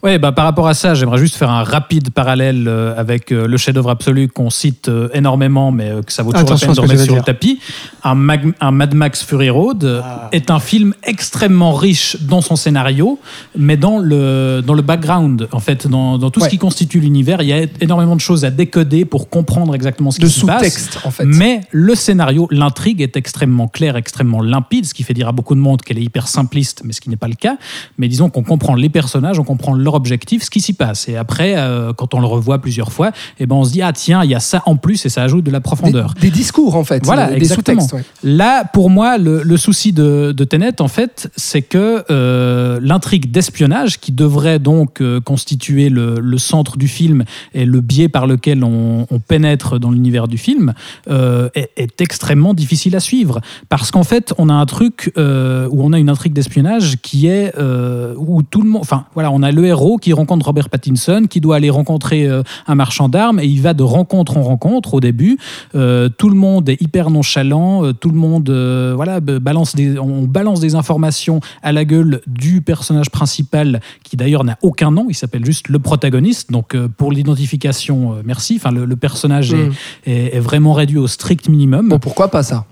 [0.03, 3.47] Ouais, bah, par rapport à ça, j'aimerais juste faire un rapide parallèle euh, avec euh,
[3.47, 6.83] le chef-d'œuvre absolu qu'on cite euh, énormément, mais que ça vaut toujours Attention la peine
[6.85, 7.59] de remettre sur le tapis.
[8.03, 12.55] Un, Mag- un Mad Max Fury Road euh, est un film extrêmement riche dans son
[12.55, 13.19] scénario,
[13.57, 16.45] mais dans le, dans le background, en fait, dans, dans tout Ouais.
[16.45, 20.11] ce qui constitue l'univers, il y a énormément de choses à décoder pour comprendre exactement
[20.11, 20.57] ce De qui se passe.
[20.57, 21.25] sous-texte en fait.
[21.25, 25.55] Mais le scénario, l'intrigue est extrêmement claire, extrêmement limpide, ce qui fait dire à beaucoup
[25.55, 27.57] de monde qu'elle est hyper simpliste, mais ce qui n'est pas le cas.
[27.97, 31.07] Mais disons qu'on comprend les personnages, on comprend leur objectif, ce qui s'y passe.
[31.09, 33.93] Et après, euh, quand on le revoit plusieurs fois, eh ben on se dit ah
[33.93, 36.13] tiens, il y a ça en plus et ça ajoute de la des, profondeur.
[36.19, 37.81] des discours en fait, Voilà, des exactement.
[37.81, 38.07] sous-textes.
[38.23, 38.29] ouais.
[38.43, 43.31] Là, pour moi, le, le souci de, de Tenet, en fait, c'est que euh, l'intrigue
[43.31, 47.23] d'espionnage, qui devrait donc euh, constituer le, le centre du film
[47.53, 50.73] et le biais par lequel on, on pénètre dans l'univers du film,
[51.09, 53.39] euh, est, est extrêmement difficile à suivre.
[53.69, 57.27] Parce qu'en fait, on a un truc euh, où on a une intrigue d'espionnage qui
[57.27, 58.81] est euh, où tout le monde.
[58.81, 62.41] Enfin, voilà, on a le héros qui rencontre Robert Pattinson, qui doit aller rencontrer euh,
[62.67, 65.37] un marchand d'armes, et il va de rencontre en rencontre au début.
[65.75, 69.97] Euh, tout le monde est hyper nonchalant, euh, tout le monde euh, voilà, balance des,
[69.99, 75.05] on balance des informations à la gueule du personnage principal, qui d'ailleurs n'a aucun nom,
[75.09, 76.51] il s'appelle juste le protagoniste.
[76.51, 78.55] Donc euh, pour l'identification, merci.
[78.57, 79.71] Enfin, le, le personnage est- Mm.
[80.07, 81.89] est, est vraiment réduit au strict minimum.
[81.89, 82.65] Bon, pourquoi pas ça?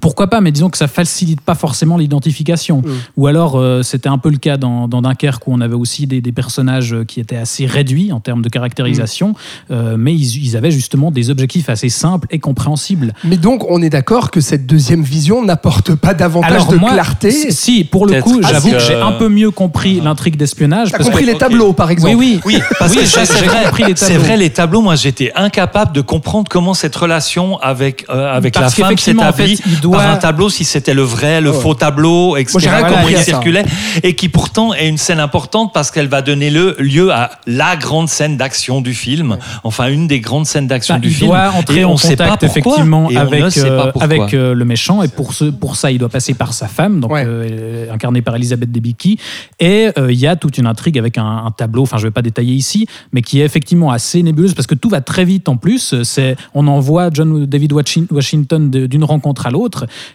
[0.00, 2.78] Pourquoi pas, mais disons que ça facilite pas forcément l'identification.
[2.78, 2.90] Mm.
[3.16, 6.06] Ou alors, euh, c'était un peu le cas dans, dans Dunkerque où on avait aussi
[6.06, 9.34] des, des personnages euh, qui étaient assez réduits en termes de caractérisation,
[9.70, 13.14] euh, mais ils, ils avaient justement des objectifs assez simples et compréhensibles.
[13.24, 17.30] Mais donc, on est d'accord que cette deuxième vision n'apporte pas davantage de moi, clarté.
[17.30, 20.90] si- pour le coup, j'avoue que que- j'ai un peu mieux compris l'intrigue d'espionnage.
[20.92, 22.14] T'as compris que- les tableaux, par exemple.
[22.16, 22.56] Oui, oui.
[22.58, 24.22] Oui, parce Oui, que ça, j'ai- c'est vrai, compris les C'est tableaux.
[24.24, 28.68] vrai, les tableaux, moi j'étais incapable de comprendre comment cette relation avec, euh, avec la
[28.68, 31.60] femme qu'effectivement, en fait, s'établit doit- par un tableau si c'était le vrai, le Ouais.
[31.60, 32.58] faux tableau, etc.
[32.68, 33.22] Moi, rien compris ça.
[33.24, 33.64] circulait,
[34.02, 37.76] et qui pourtant est une scène importante parce qu'elle va donner le lieu à la
[37.76, 41.28] grande scène d'action du film, enfin une des grandes scènes d'action Bah, du il film.
[41.30, 43.86] doit entrer et en on sait pas pourquoi, effectivement et on avec, ne sait pas
[43.86, 44.02] euh, pourquoi.
[44.04, 47.00] avec euh, le méchant et pour, ce, pour ça il doit passer par sa femme
[47.00, 47.24] donc Ouais.
[47.26, 49.18] euh, incarnée par Elisabeth Debicki
[49.60, 52.10] et euh, il y a toute une intrigue avec un, un tableau enfin je vais
[52.10, 55.48] pas détailler ici mais qui est effectivement assez nébuleuse parce que tout va très vite
[55.48, 59.67] en plus c'est on envoie John David Washing- Washington d'une rencontre à l'autre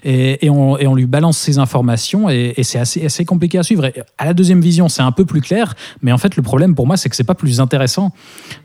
[0.04, 4.62] et, on, lui balance ses informations et, c'est assez, compliqué à suivre à la deuxième
[4.62, 7.16] vision c'est un peu plus clair mais en fait le problème pour moi c'est que
[7.16, 8.12] c'est pas plus intéressant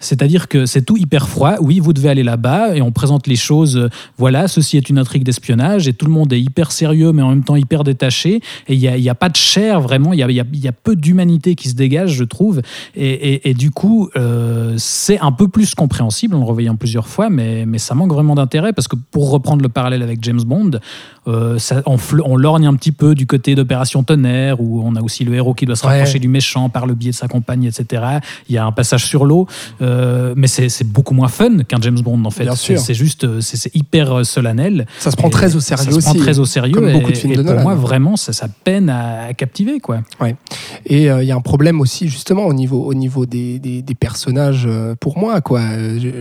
[0.00, 1.56] c'est-à-dire que c'est tout hyper froid.
[1.60, 3.76] Oui, vous devez aller là-bas et on présente les choses.
[3.76, 7.22] euh, Voilà, ceci est une intrigue d'espionnage et tout le monde est hyper sérieux mais
[7.22, 8.40] en même temps hyper détaché.
[8.68, 10.12] Et il n'y a, pas de chair vraiment.
[10.12, 12.62] Il y a, peu d'humanité qui se dégage, je trouve.
[12.94, 17.66] Et, du coup, euh, c'est un peu plus compréhensible en le revoyant plusieurs fois, mais
[17.78, 20.77] ça manque vraiment d'intérêt parce que pour reprendre le parallèle avec James Bond,
[21.26, 25.24] euh, ça- on, lorgne un petit peu du côté d'Opération Tonnerre où on a aussi
[25.24, 25.92] le héros qui doit se Ouais.
[25.98, 28.02] rapprocher du méchant par le biais de sa compagne, etc.
[28.48, 29.46] Il y a un passage sur l'eau.
[29.82, 32.48] Euh, mais c'est beaucoup moins fun qu'un James Bond en fait.
[32.54, 34.86] C'est juste, c'est hyper euh, solennel.
[34.98, 36.18] Ça se prend Et très au sérieux Ça se prend aussi.
[36.20, 36.72] très au sérieux.
[36.74, 37.62] comme et, beaucoup de films et de pour Nolan.
[37.62, 39.98] moi, vraiment, ça, ça peine à, à captiver quoi.
[40.86, 43.82] Et euh, il y a un problème aussi justement au niveau, au niveau des, des-
[43.82, 44.68] des personnages
[45.00, 45.40] pour moi.
[45.40, 45.60] quoi.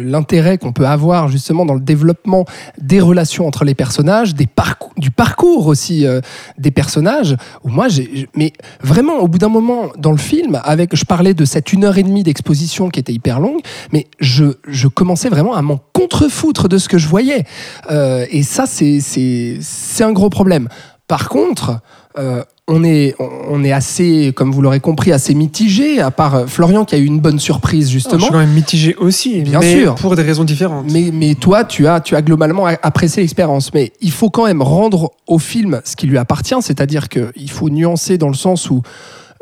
[0.03, 2.45] L'intérêt qu'on peut avoir justement dans le développement
[2.81, 6.21] des relations entre les personnages, des parcours, du parcours aussi euh,
[6.57, 7.35] des personnages.
[7.63, 11.33] Où moi, j'ai, mais vraiment au bout d'un moment dans le film, avec, je parlais
[11.33, 13.59] de cette une heure et demie d'exposition qui était hyper longue,
[13.91, 17.43] mais je, je commençais vraiment à m'en contrefoutre de ce que je voyais.
[17.91, 20.69] Euh, et ça, c'est, c'est, c'est un gros problème.
[21.07, 21.79] Par contre,
[22.17, 23.15] euh, on est,
[23.49, 26.97] on est assez, comme vous l'aurez compris, assez mitigé, à part euh, Florian qui a
[26.97, 28.19] eu une bonne surprise Je justement.
[28.21, 29.95] suis quand même mitigé aussi, Bien mais sûr.
[29.95, 30.85] pour des raisons différentes.
[30.91, 33.73] Mais, mais toi, tu as, tu as globalement apprécié l'expérience.
[33.73, 37.69] Mais il faut quand même rendre au film ce qui lui appartient, c'est-à-dire qu'il faut
[37.69, 38.81] nuancer dans le sens où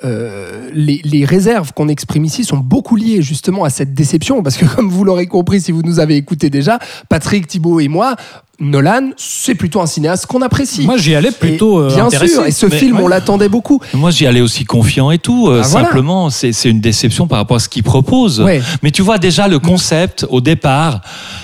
[0.04, 4.58] euh, les, les réserves qu'on exprime ici sont beaucoup liées justement à cette déception, parce
[4.58, 6.80] que comme vous l'aurez compris si vous nous avez écouté déjà,
[7.10, 8.16] Patrick, Thibault et moi,
[8.60, 10.86] Nolan, c'est plutôt un cinéaste qu'on apprécie.
[10.86, 12.34] Moi, j'y allais plutôt euh, bien intéressé.
[12.36, 13.04] sûr, et ce film, ouais.
[13.04, 13.82] on l'attendait beaucoup.
[13.94, 15.48] Moi, j'y allais aussi confiant et tout.
[15.50, 15.88] euh, Ah, voilà.
[15.88, 18.40] simplement, c'est c'est une déception par rapport à ce qu'il propose.
[18.42, 18.62] Ouais.
[18.82, 21.02] Mais tu vois déjà le concept au départ.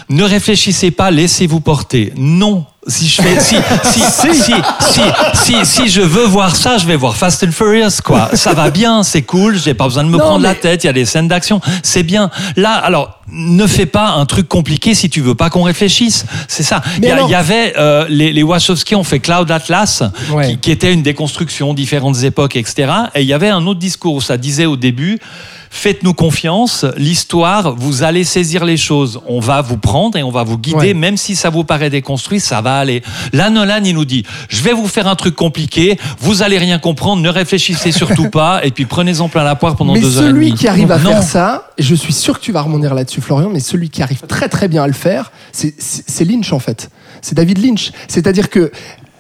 [0.10, 2.14] Ne réfléchissez pas, laissez-vous porter.
[2.16, 2.66] Non.
[2.88, 5.02] Si je fais, si, si, si, si,
[5.36, 8.32] si, si je veux voir ça, je vais voir Fast and Furious, quoi.
[8.34, 10.88] Ça va bien, c'est cool, j'ai pas besoin de me Non, prendre la tête, il
[10.88, 12.32] y a des scènes d'action, c'est bien.
[12.56, 16.26] Là, alors, ne fais pas un truc compliqué si tu veux pas qu'on réfléchisse.
[16.48, 16.82] C'est ça.
[16.98, 20.48] Il y, alors- avait, euh, les, les Wachowski ont fait Cloud Atlas, Ouais.
[20.54, 22.92] qui, qui était une déconstruction, différentes époques, etc.
[23.14, 25.20] Et il y avait un autre discours où ça disait au début,
[25.74, 30.44] faites-nous confiance, l'histoire, vous allez saisir les choses, on va vous prendre et on va
[30.44, 30.94] vous guider, Ouais.
[30.94, 33.02] même si ça vous paraît déconstruit, ça va aller.
[33.32, 36.78] Là, Nolan, il nous dit, je vais vous faire un truc compliqué, vous allez rien
[36.78, 40.26] comprendre, ne réfléchissez surtout pas, et puis prenez-en plein la poire pendant mais deux heures
[40.26, 40.60] et celui demie.
[40.60, 41.12] qui arrive à Non.
[41.12, 44.04] faire ça, et je suis sûr que tu vas rebondir là-dessus, Florian, mais celui qui
[44.04, 46.90] arrive très très bien à le faire, c'est Lynch en fait.
[47.22, 47.92] C'est David Lynch.
[48.08, 48.72] C'est-à-dire que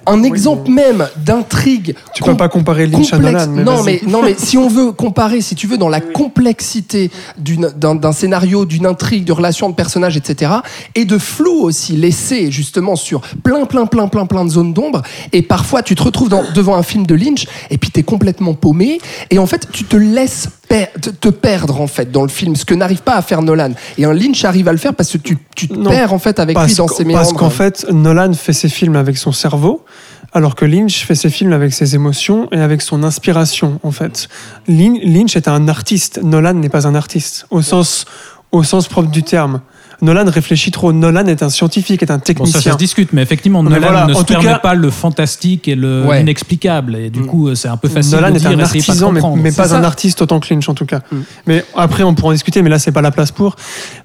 [0.07, 1.95] un exemple même d'intrigue.
[2.13, 4.91] Tu peux pas comparer Lynch à Nolan, mais non, mais, non, mais si on veut
[4.91, 9.69] comparer, si tu veux, dans la complexité d'une- d'un d'un scénario, d'une intrigue, de relations
[9.69, 10.51] de personnages, etc.,
[10.95, 15.01] et de flou aussi laissé justement sur plein, plein, plein, plein, plein de zones d'ombre,
[15.33, 18.53] et parfois tu te retrouves dans- devant un film de Lynch, et puis t'es complètement
[18.53, 22.55] paumé, et en fait tu te laisses per- te, perdre en fait dans le film,
[22.55, 23.71] ce que n'arrive pas à faire Nolan.
[23.97, 26.19] Et un Lynch arrive à le faire parce que tu, tu te Non, perds en
[26.19, 27.21] fait avec lui dans ses méandres.
[27.23, 29.85] Parce qu'en fait, Nolan fait ses films avec son cerveau,
[30.33, 34.27] alors que Lynch fait ses films avec ses émotions et avec son inspiration, en fait.
[34.67, 38.05] Lynch est un artiste, Nolan n'est pas un artiste, au sens,
[38.51, 39.61] au sens propre du terme.
[40.01, 40.91] Nolan réfléchit trop.
[40.93, 42.71] Nolan est un scientifique, est un Bon, ça, ça technicien.
[42.73, 44.89] se discute, mais effectivement, Mais Nolan voilà, ne en se tout permet cas- pas le
[44.89, 46.17] fantastique et le Ouais.
[46.19, 46.95] l'inexplicable.
[46.95, 47.25] Et du Mm.
[47.27, 49.51] coup, c'est un peu facile Nolan de est dire, un essayez pas de artisan, mais,
[49.51, 51.01] pas un artiste autant que Lynch en tout cas.
[51.11, 51.17] Mm.
[51.47, 53.55] Mais après, on pourra en discuter, mais là, c'est pas la place pour.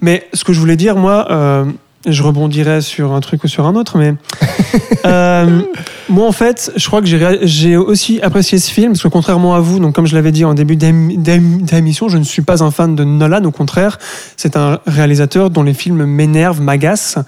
[0.01, 1.65] Mais ce que je voulais dire, moi, euh,
[2.07, 4.15] je rebondirais sur un truc ou sur un autre, mais
[5.07, 5.63] euh,
[6.09, 7.09] moi, en fait, je crois que
[7.43, 10.45] j'ai aussi apprécié ce film, parce que contrairement à vous, donc comme je l'avais dit
[10.45, 13.99] en début d'ém- d'ém- d'émission, je ne suis pas un fan de Nolan, au contraire,
[14.37, 17.19] c'est un réalisateur dont les films m'énervent, m'agacent,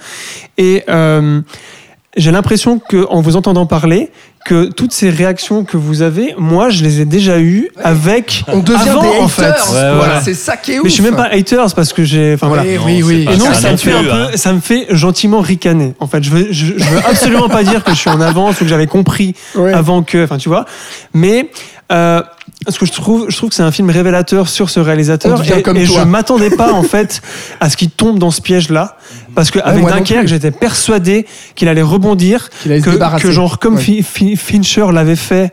[0.57, 1.41] et euh,
[2.17, 4.11] j'ai l'impression que, en vous entendant parler,
[4.44, 8.61] que toutes ces réactions que vous avez, moi, je les ai déjà eues avec On
[8.61, 9.31] devient avant, des en haters.
[9.31, 9.72] fait.
[9.74, 10.20] Ouais, voilà, ouais.
[10.24, 10.85] c'est ça qui est ouf.
[10.85, 12.62] Mais je suis même pas haters parce que j'ai, enfin voilà.
[12.62, 13.29] Oui, oui, oui.
[13.31, 14.29] Et donc ça ça me fait un plus, hein.
[14.31, 15.94] peu, ça me fait gentiment ricaner.
[16.01, 18.61] En fait, je veux, je, je veux absolument pas dire que je suis en avance
[18.61, 19.72] ou que j'avais compris Ouais.
[19.72, 20.64] avant que, enfin tu vois.
[21.12, 21.51] Mais
[21.92, 22.22] euh,
[22.66, 25.62] ce que je trouve, je trouve que c'est un film révélateur sur ce réalisateur et,
[25.62, 26.01] comme et toi.
[26.01, 27.21] je m'attendais pas en fait
[27.61, 28.97] à ce qu'il tombe dans ce piège-là
[29.35, 33.59] Parce qu'avec moi non Dunkerque, j'étais persuadé qu'il allait rebondir, allait se que, que genre
[33.59, 33.81] comme Ouais.
[33.83, 35.53] Fi- Fi- Fincher l'avait fait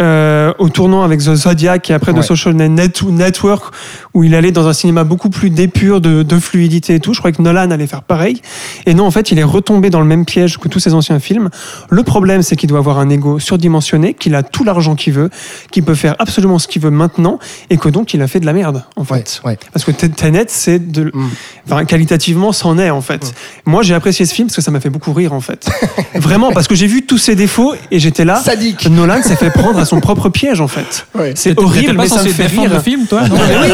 [0.00, 2.20] euh, au tournant avec The Zodiac et après Ouais.
[2.20, 3.74] The Social Net- Network,
[4.14, 7.14] où il allait dans un cinéma beaucoup plus d'épure, de, de fluidité et tout.
[7.14, 8.40] Je croyais que Nolan allait faire pareil.
[8.86, 11.18] Et non, en fait, il est retombé dans le même piège que tous ses anciens
[11.18, 11.48] films.
[11.88, 15.30] Le problème, c'est qu'il doit avoir un ego surdimensionné, qu'il a tout l'argent qu'il veut,
[15.70, 17.38] qu'il peut faire absolument ce qu'il veut maintenant,
[17.70, 19.40] et que donc il a fait de la merde, en fait.
[19.44, 19.58] ouais.
[19.72, 21.10] Parce que Tenet, c'est de.
[21.14, 21.28] Mm.
[21.70, 23.34] Enfin, qualitativement, c'en est, en fait.
[23.64, 25.68] Moi, j'ai apprécié ce film parce que ça m'a fait beaucoup rire, en fait.
[26.14, 28.36] Vraiment, parce que j'ai vu tous ses défauts et j'étais là.
[28.36, 28.88] Sadique.
[28.90, 31.06] Nolan s'est fait prendre à son propre piège, en fait.
[31.14, 31.32] Ouais.
[31.34, 32.70] C'est horrible, pas mais ça me fait rire.
[32.70, 33.68] le film, toi non Mais oui.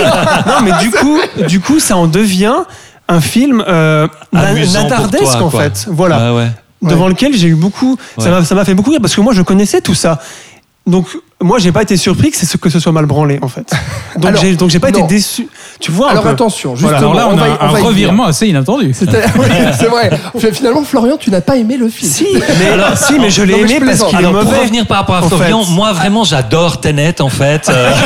[0.47, 2.55] non, mais du coup, du coup, ça en devient
[3.09, 5.63] un film euh, natardesque, toi, en quoi.
[5.63, 5.87] fait.
[5.91, 6.33] Voilà.
[6.33, 6.51] Ouais, ouais.
[6.83, 7.97] Devant lequel j'ai eu beaucoup.
[8.19, 8.31] Ça Ouais.
[8.31, 10.21] m'a- Ça m'a fait beaucoup rire parce que moi, je connaissais tout ça.
[10.87, 11.07] Donc,
[11.41, 13.73] moi, j'ai pas été surpris que, c'est ce- que ce soit mal branlé, en fait.
[14.17, 14.99] Donc, j'ai donc j'ai pas non.
[15.05, 15.47] été déçu.
[15.81, 16.29] Tu vois un Alors peu.
[16.31, 16.99] attention, Voilà.
[16.99, 18.87] justement, Alors là, on, va a y- un va y revirement assez inattendu.
[18.89, 18.95] Oui,
[19.79, 20.11] c'est vrai.
[20.53, 22.11] Finalement, Florian, tu n'as pas aimé le film.
[22.11, 22.41] Si, mais,
[22.97, 24.59] si, mais je l'ai mais je aimé parce qu'il est Alors pour mauvais.
[24.61, 25.73] revenir par rapport à Florian, fait.
[25.73, 27.69] moi vraiment j'adore Tenet en fait.
[27.69, 27.91] Euh,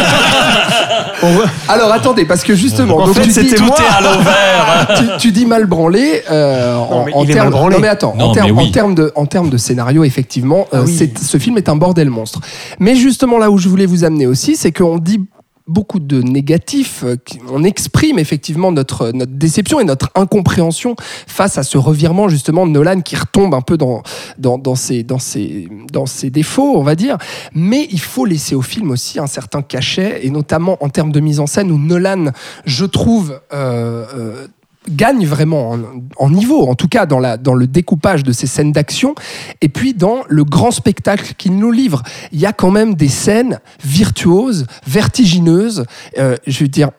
[1.23, 1.29] On
[1.73, 3.77] Alors attendez, parce que justement, En donc fait, tu dis, tout moi.
[3.79, 4.89] est à l'envers.
[4.99, 6.23] tu, tu dis mal branlé.
[6.31, 7.75] euh, en, Non, mais en il est termes- mal branlé.
[7.77, 8.69] Non mais attends, en Non, termes mais oui.
[8.69, 10.95] en termes de, en termes de scénario, effectivement, euh, Ah oui.
[10.97, 12.41] c'est- ce film est un bordel monstre.
[12.81, 15.21] Mais justement là où je voulais vous amener aussi, c'est qu'on dit
[15.67, 17.17] beaucoup de négatifs, euh,
[17.51, 20.95] on exprime effectivement notre, notre déception et notre incompréhension
[21.27, 24.03] face à ce revirement justement de Nolan qui retombe un peu dans,
[24.39, 27.19] dans, dans, ses, dans, ses, dans ses défauts, on va dire.
[27.53, 31.21] Mais il faut laisser au film aussi un certain cachet, et notamment en termes de
[31.21, 32.27] mise en scène où Nolan,
[32.65, 34.47] je trouve, euh, euh,
[34.89, 35.79] gagne vraiment en,
[36.17, 39.15] en niveau, en tout cas dans, la, dans le découpage de ces scènes d'action,
[39.61, 42.03] et puis dans le grand spectacle qu'il nous livre.
[42.33, 45.85] Il y a quand même des scènes virtuoses, vertigineuses,
[46.19, 46.91] euh, je veux dire...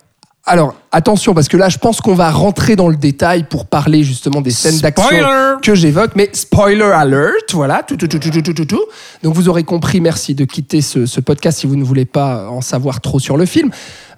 [0.49, 4.03] Alors, attention, parce que là, je pense qu'on va rentrer dans le détail pour parler
[4.03, 5.17] justement des scènes d'action
[5.61, 6.11] que j'évoque.
[6.15, 8.83] Mais spoiler alert, voilà, tout, tout, tout, tout, tout, tout, tout.
[9.23, 12.61] Donc, vous aurez compris, merci de quitter ce, podcast si vous ne voulez pas en
[12.61, 13.71] savoir trop sur le film.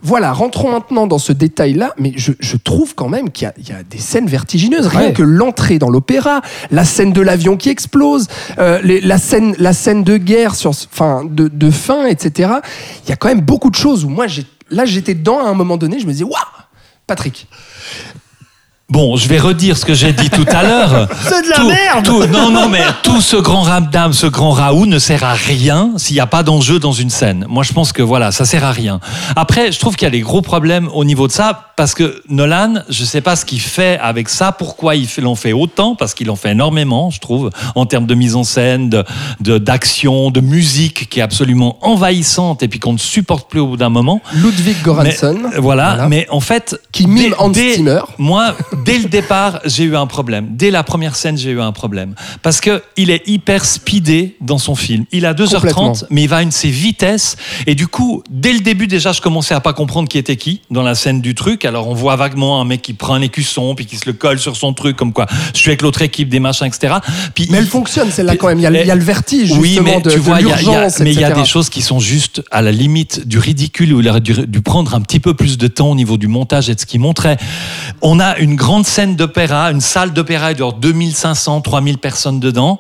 [0.03, 3.73] Voilà, rentrons maintenant dans ce détail-là, mais je, je, trouve quand même qu'il y, y,
[3.73, 4.85] a des scènes vertigineuses.
[4.85, 8.27] Rien que l'entrée dans l'opéra, la scène de l'avion qui explose,
[8.59, 12.51] euh, les, la, scène, la scène de guerre sur, fin, de, de fin, etc.
[13.03, 15.49] Il y a quand même beaucoup de choses où moi j'ai là, j'étais dedans à
[15.49, 16.33] un moment donné, je me disais, waouh,
[17.07, 17.47] Patrick.
[18.91, 21.07] Bon, je vais redire ce que j'ai dit tout à l'heure.
[21.21, 24.49] C'est de la Tout- merde tout- Non, non, mais tout ce grand ramdam, ce grand
[24.49, 27.45] Raoult ne sert à rien s'il n'y a pas d'enjeu dans une scène.
[27.47, 28.99] Moi, je pense que voilà, ça sert à rien.
[29.35, 32.21] Après, je trouve qu'il y a des gros problèmes au niveau de ça parce que
[32.27, 36.13] Nolan, je sais pas ce qu'il fait avec ça, pourquoi il en fait autant, parce
[36.13, 39.05] qu'il en fait énormément, je trouve, en termes de mise en scène, de
[39.39, 43.67] de- d'action, de, musique qui est absolument envahissante et puis qu'on ne supporte plus au
[43.67, 44.19] bout d'un moment.
[44.33, 45.37] Ludwig Göransson.
[45.57, 46.07] voilà, Voilà.
[46.09, 48.01] mais en fait, Qui mime Hans Zimmer.
[48.17, 50.47] Moi, dès le départ, j'ai eu un problème.
[50.57, 54.57] Dès la première scène, j'ai eu un problème parce que il est hyper speedé dans
[54.57, 55.05] son film.
[55.13, 55.93] Il a 2h30, Complètement.
[56.09, 57.37] mais il va à une de ses vitesses
[57.67, 60.59] et du coup, dès le début déjà, je commençais à pas comprendre qui était qui
[60.69, 61.63] dans la scène du truc.
[61.69, 64.39] Alors on voit vaguement un mec qui prend un écusson puis qui se le colle
[64.39, 66.95] sur son truc comme quoi je suis avec l'autre équipe des machins etc.
[67.33, 68.59] Puis Mais il- elle fonctionne celle-là quand même.
[68.59, 70.21] Il y a, le- il y a le vertige oui, justement mais de, tu de
[70.21, 72.61] vois, il y a- y mais il y a des choses qui sont juste à
[72.61, 75.67] la limite du ridicule où il aurait dû, dû prendre un petit peu plus de
[75.67, 77.37] temps au niveau du montage et de ce qu'il montrait.
[78.01, 81.97] On a une grande scène d'opéra, une salle d'opéra, il doit y avoir 2500, 3000
[81.99, 82.79] personnes dedans.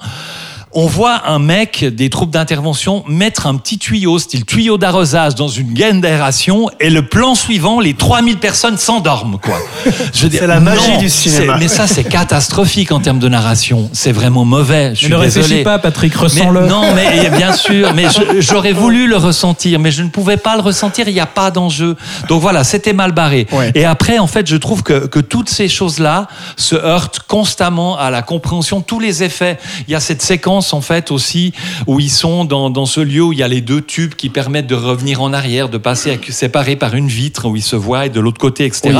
[0.71, 5.47] On voit un mec des troupes d'intervention mettre un petit tuyau, style tuyau d'arrosage, dans
[5.47, 9.57] une gaine d'aération, et le plan suivant, les 3000 personnes s'endorment, quoi.
[10.13, 11.57] C'est la magie non, du cinéma.
[11.57, 13.89] Mais ça, c'est catastrophique en termes de narration.
[13.93, 14.89] C'est vraiment mauvais.
[14.89, 15.63] Je Mais suis ne réfléchis désolé.
[15.63, 16.67] pas, Patrick, ressens-le.
[16.67, 18.05] non, mais bien sûr, mais
[18.39, 21.07] j'aurais voulu le ressentir, mais je ne pouvais pas le ressentir.
[21.07, 21.95] Il n'y a pas d'enjeu.
[22.27, 23.47] Donc voilà, c'était mal barré.
[23.51, 23.71] Ouais.
[23.73, 26.27] Et après, en fait, je trouve que, que toutes ces choses-là
[26.57, 29.57] se heurtent constamment à la compréhension, tous les effets.
[29.87, 31.53] Il y a cette séquence, en fait, aussi,
[31.87, 34.29] où ils sont dans, dans ce lieu où il y a les deux tubes qui
[34.29, 38.05] permettent de revenir en arrière, de passer séparés par une vitre où ils se voient,
[38.05, 38.81] et de l'autre côté, etc.
[38.93, 38.95] Oui.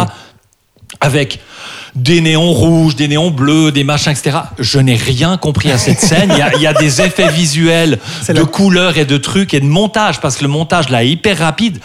[1.01, 1.39] Avec
[1.95, 4.37] des néons rouges, des néons bleus, des machins, etc.
[4.57, 6.29] Je n'ai rien compris à cette scène.
[6.33, 9.59] Il y a, il y a des effets visuels de couleurs et de trucs et
[9.59, 11.79] de montage, parce que le montage là est hyper rapide.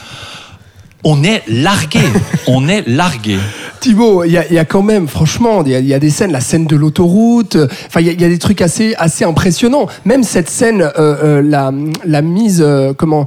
[1.04, 2.00] On est largué.
[2.46, 3.38] On est largué.
[3.88, 6.74] Thibaut, il y, a- quand même, franchement, il y, a- des scènes, la scène de
[6.74, 9.88] l'autoroute, euh, enfin, il y, a- des trucs assez, assez impressionnants.
[10.06, 10.90] Même cette scène, euh,
[11.42, 11.70] euh,
[12.06, 12.64] la, mise,
[12.96, 13.26] comment,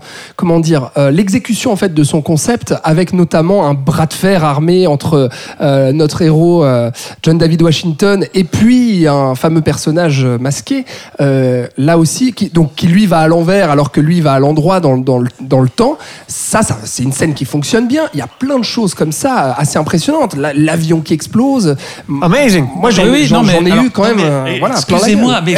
[0.60, 5.30] dire, l'exécution en fait de son concept, avec notamment un bras de fer armé entre
[5.62, 6.66] notre héros
[7.22, 10.86] John David Washington et puis un fameux personnage masqué,
[11.20, 14.80] là aussi, qui, donc qui lui va à l'envers alors que lui va à l'endroit
[14.80, 16.00] dans, dans, dans le temps.
[16.28, 18.06] Ça, ça c'est une scène qui fonctionne bien.
[18.16, 20.36] Il y a plein de choses comme ça, assez impressionnantes.
[20.54, 21.76] L'avion qui explose.
[22.22, 22.66] Amazing.
[22.76, 24.20] Moi, j'en Mais oui, ai alors- eu quand même.
[24.20, 25.56] Euh, voilà, excusez-moi, mais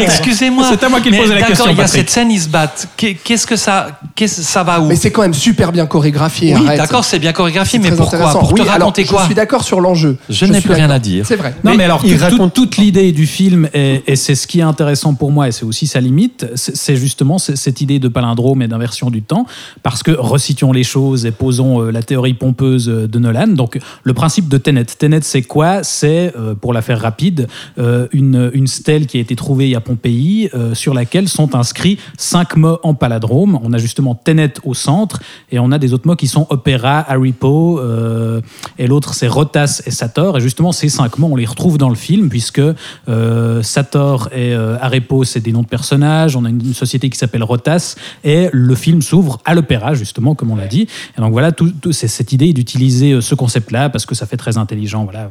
[0.00, 0.66] excusez-moi.
[0.70, 2.48] C'est à moi qui posais la d'accord, question, Il y a cette scène, ils se
[2.48, 2.88] battent.
[2.96, 4.86] Qu'est- Qu'est-ce que ça, qu'est-ce ça va où?
[4.86, 6.54] Mais c'est quand même super bien chorégraphié.
[6.56, 8.30] Oui, d'accord, c'est bien chorégraphié, mais pourquoi?
[8.30, 9.20] Pour te raconter quoi?
[9.20, 10.16] Je suis d'accord sur l'enjeu.
[10.28, 11.24] Je n'ai plus rien à dire.
[11.26, 11.54] C'est vrai.
[11.64, 15.14] Non, mais, alors, il raconte- toute, l'idée du film, et, c'est ce qui est intéressant
[15.14, 19.10] pour moi, et c'est aussi sa limite, c'est justement cette idée de palindrome et d'inversion
[19.10, 19.46] du temps,
[19.82, 23.48] parce que resituons les choses et posons euh, la théorie pompeuse euh, de Nolan.
[23.48, 24.84] Donc, le principe de Tenet.
[24.84, 25.82] Tenet, c'est quoi?
[25.82, 27.48] C'est, euh, pour la faire rapide,
[27.78, 31.98] euh, une, une stèle qui a été trouvée à Pompéi, euh, sur laquelle sont inscrits
[32.16, 33.58] cinq mots en palindrome.
[33.62, 37.04] On a justement Tenet au centre, et on a des autres mots qui sont Opéra,
[37.10, 38.40] Aripo, euh,
[38.78, 40.38] et l'autre c'est Rotas et Sator.
[40.38, 42.62] Et justement, ces cinq mots, on les retrouve dans le film, puisque
[43.62, 46.36] Sator et Arepo, c'est des noms de personnages.
[46.36, 50.34] On a une, une société qui s'appelle Rotas, et le film s'ouvre à l'opéra, justement,
[50.34, 50.86] comme on l'a dit.
[51.16, 54.26] Et donc voilà, tout, tout- c'est cette idée d'utiliser euh, ce concept-là, parce que ça
[54.26, 55.04] fait très intelligent.
[55.04, 55.30] Voilà.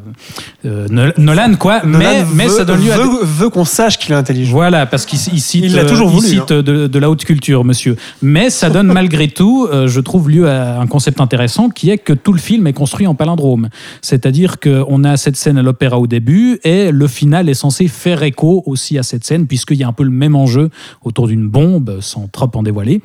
[0.66, 2.98] Euh, Nol- Nolan, quoi, mais, Nolan mais veut, ça donne lieu à.
[2.98, 4.54] des- veut, veut qu'on sache qu'il est intelligent.
[4.54, 6.62] voilà, parce qu'il il cite, Il l'a euh, toujours il voulu, cite hein.
[6.62, 7.96] de, de la haute culture, monsieur.
[8.22, 11.98] Mais ça donne malgré tout, euh, je trouve, lieu à un concept intéressant qui est
[11.98, 13.70] que tout le film est construit en palindrome.
[14.02, 18.24] C'est-à-dire qu'on a cette scène à l'opéra au début et le final est censé faire
[18.24, 20.70] écho aussi à cette scène, puisqu'il y a un peu le même enjeu
[21.04, 23.02] autour d'une bombe, sans trop en dévoiler.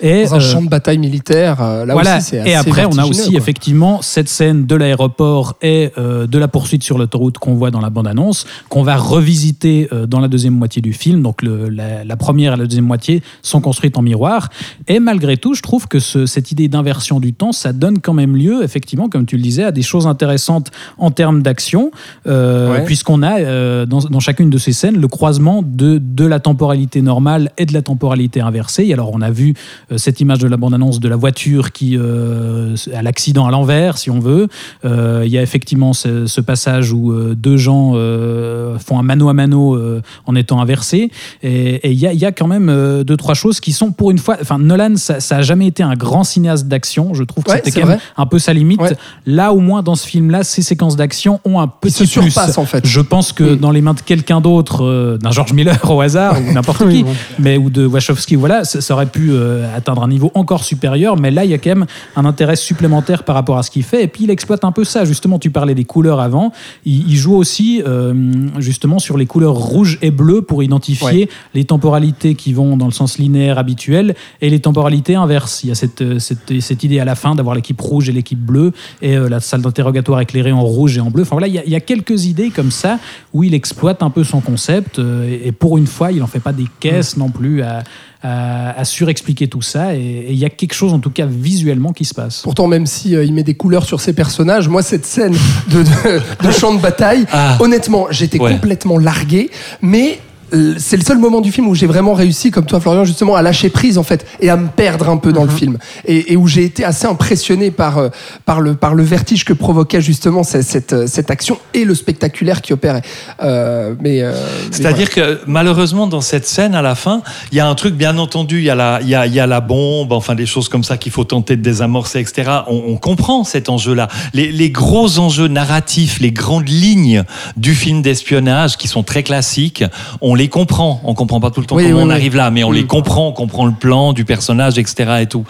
[0.00, 2.18] Et, Dans un euh, champ de bataille militaire, euh, là voilà.
[2.18, 6.26] aussi, c'est assez et après, on a aussi effectivement cette scène de l'aéroport et euh,
[6.26, 10.20] de la poursuite sur l'autoroute qu'on voit dans la bande-annonce, qu'on va revisiter euh, dans
[10.20, 11.22] la deuxième moitié du film.
[11.22, 14.48] Donc le- la, la première et la deuxième moitié sont construites en miroir.
[14.88, 18.14] Et malgré tout, je trouve que ce- cette idée d'inversion du temps, ça donne quand
[18.14, 21.90] même lieu, effectivement, comme tu le disais, à des choses intéressantes en termes d'action,
[22.26, 22.84] euh, Ouais.
[22.84, 27.50] puisqu'on a dans, dans chacune de ces scènes le croisement de, de la temporalité normale
[27.58, 28.84] et de la temporalité inversée.
[28.86, 29.54] Et alors, on a vu
[29.96, 34.18] cette image de la bande-annonce de la voiture qui a l'accident à l'envers, si on
[34.18, 34.48] veut.
[34.86, 39.02] Euh, Il y a effectivement ce, ce passage où euh, deux gens euh, font un
[39.02, 39.78] mano à mano
[40.26, 41.10] en étant inversés.
[41.42, 42.68] Et et il y, a, il y a quand même
[43.04, 45.82] deux, trois choses qui sont, pour une fois, enfin, Nolan, ça, ça a jamais été
[45.82, 47.12] un grand cinéaste d'action.
[47.14, 48.80] Je trouve que Ouais, c'était quand même un peu sa limite.
[48.80, 48.96] Ouais.
[49.26, 52.30] Là, au moins, dans ce film-là, ces séquences d'action ont un petit se plus.
[52.30, 52.86] surpasse, en fait.
[52.86, 56.52] Je pense que dans les mains de quelqu'un d'autre, d'un George Miller au hasard, ou
[56.52, 57.14] n'importe Oui, qui, bon.
[57.38, 59.32] mais ou de Wachowski, voilà, ça, ça aurait pu
[59.76, 61.16] atteindre un niveau encore supérieur.
[61.18, 63.82] Mais là, il y a quand même un intérêt supplémentaire par rapport à ce qu'il
[63.82, 64.04] fait.
[64.04, 65.04] Et puis, il exploite un peu ça.
[65.04, 66.52] Justement, tu parlais des couleurs avant.
[66.84, 68.14] Il, il joue aussi euh,
[68.58, 72.92] justement sur les couleurs rouge et bleu pour identifier les temporalités qui vont dans le
[72.92, 75.64] sens linéaire habituel et les temporalités inverses.
[75.64, 78.12] Il y a cette, euh, cette, cette idée à la fin d'avoir l'équipe rouge et
[78.12, 81.22] l'équipe bleue et euh, la salle d'interrogatoire éclairée en rouge et en bleu.
[81.22, 82.98] Enfin voilà, il y, a, il y a quelques idées comme ça
[83.32, 86.26] où il exploite un peu son concept euh, et, et pour une fois, il en
[86.26, 87.82] fait pas des caisses non plus à,
[88.22, 89.94] à, à surexpliquer tout ça.
[89.94, 92.42] Et, il y a quelque chose en tout cas visuellement qui se passe.
[92.42, 95.34] Pourtant, même si euh, il met des couleurs sur ses personnages, moi cette scène
[95.68, 97.56] de, de, de champ de bataille, Ah.
[97.60, 98.52] honnêtement, j'étais Ouais.
[98.52, 99.50] complètement largué,
[99.82, 100.29] mais euh,
[100.78, 103.42] c'est le seul moment du film où j'ai vraiment réussi, comme toi Florian, justement, à
[103.42, 106.36] lâcher prise en fait et à me perdre un peu dans le film et, et
[106.36, 108.08] où j'ai été assez impressionné par euh,
[108.44, 111.94] par le par le vertige que provoquait justement cette cette, euh, cette action et le
[111.94, 113.02] spectaculaire qui opérait.
[113.42, 114.32] Euh, mais euh,
[114.70, 117.22] C'est-à-dire que malheureusement dans cette scène à la fin,
[117.52, 119.34] il y a un truc bien entendu, il y a la, il y a, il
[119.34, 122.50] y a la bombe, enfin des choses comme ça qu'il faut tenter de désamorcer, etc.
[122.68, 124.08] On, on comprend cet enjeu-là.
[124.32, 127.24] Les, les gros enjeux narratifs, les grandes lignes
[127.56, 129.84] du film d'espionnage qui sont très classiques,
[130.20, 131.00] on les comprend.
[131.04, 132.12] On comprend pas tout le temps Oui, comment oui, on oui.
[132.14, 132.86] arrive là, mais on les Mm.
[132.86, 133.28] comprend.
[133.28, 135.18] On comprend le plan du personnage, etc.
[135.20, 135.44] Et tout.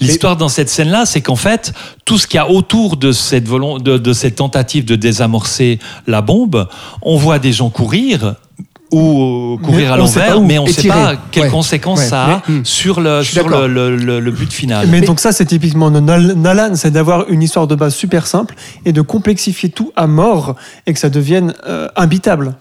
[0.00, 1.72] L'histoire dans cette scène-là, c'est qu'en fait
[2.04, 6.68] tout ce qu'il y a autour de cette de cette tentative de désamorcer la bombe,
[7.02, 8.34] on voit des gens courir
[8.94, 11.44] ou euh, courir Mais à on sait pas l'envers, mais on ne sait pas quelles
[11.44, 11.50] Ouais.
[11.50, 12.06] conséquences Ouais.
[12.06, 12.64] ça a Mais, hmm.
[12.64, 14.86] sur, le, sur le, le- le- le but final.
[14.88, 18.92] Mais donc ça, c'est typiquement Nolan, c'est d'avoir une histoire de base super simple et
[18.92, 22.54] de complexifier tout à mort et que ça devienne euh, imbitable.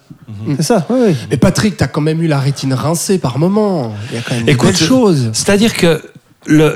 [0.46, 0.56] Mhm.
[0.58, 1.16] C'est ça, oui, oui.
[1.30, 3.94] Mais Patrick, t'as quand même eu la rétine rincée par moment.
[4.12, 5.30] Il y a quand même Écoute, des belles choses.
[5.34, 6.02] C'est-à-dire que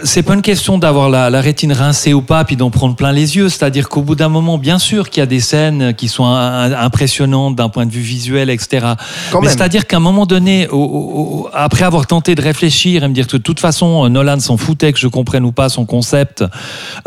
[0.04, 3.12] c'est pas une question d'avoir la, la rétine rincée ou pas, puis d'en prendre plein
[3.12, 3.50] les yeux.
[3.50, 6.72] C'est-à-dire qu'au bout d'un moment, bien sûr qu'il y a des scènes qui sont un-
[6.72, 8.86] un- impressionnantes d'un point de vue visuel, etc.
[9.32, 13.08] Quand Mais c'est-à-dire qu'à un moment donné, au- au- après avoir tenté de réfléchir et
[13.08, 15.70] me dire que de toute façon, euh, Nolan s'en foutait que je comprenne ou pas
[15.70, 16.44] son concept,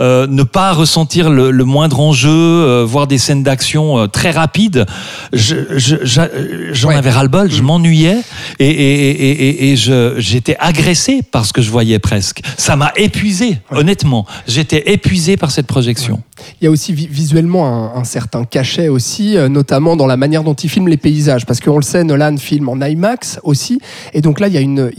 [0.00, 4.30] euh, ne pas ressentir le, le moindre enjeu, euh, voir des scènes d'action euh, très
[4.30, 4.86] rapides,
[5.32, 6.28] je- je- j'a-
[6.72, 6.94] j'en Ouais.
[6.96, 8.18] avais ras-le-bol, je m'ennuyais
[8.58, 12.40] et, et, et, et, et je- j'étais agressé par ce que je voyais presque.
[12.56, 14.26] Ça m'a épuisé, honnêtement.
[14.46, 16.22] J'étais épuisé par cette projection.
[16.60, 20.42] Il y a aussi vi- visuellement un, certain cachet aussi, euh, notamment dans la manière
[20.42, 23.80] dont il filme les paysages, parce qu'on le sait, Nolan filme en IMAX aussi,
[24.14, 24.56] et donc là il y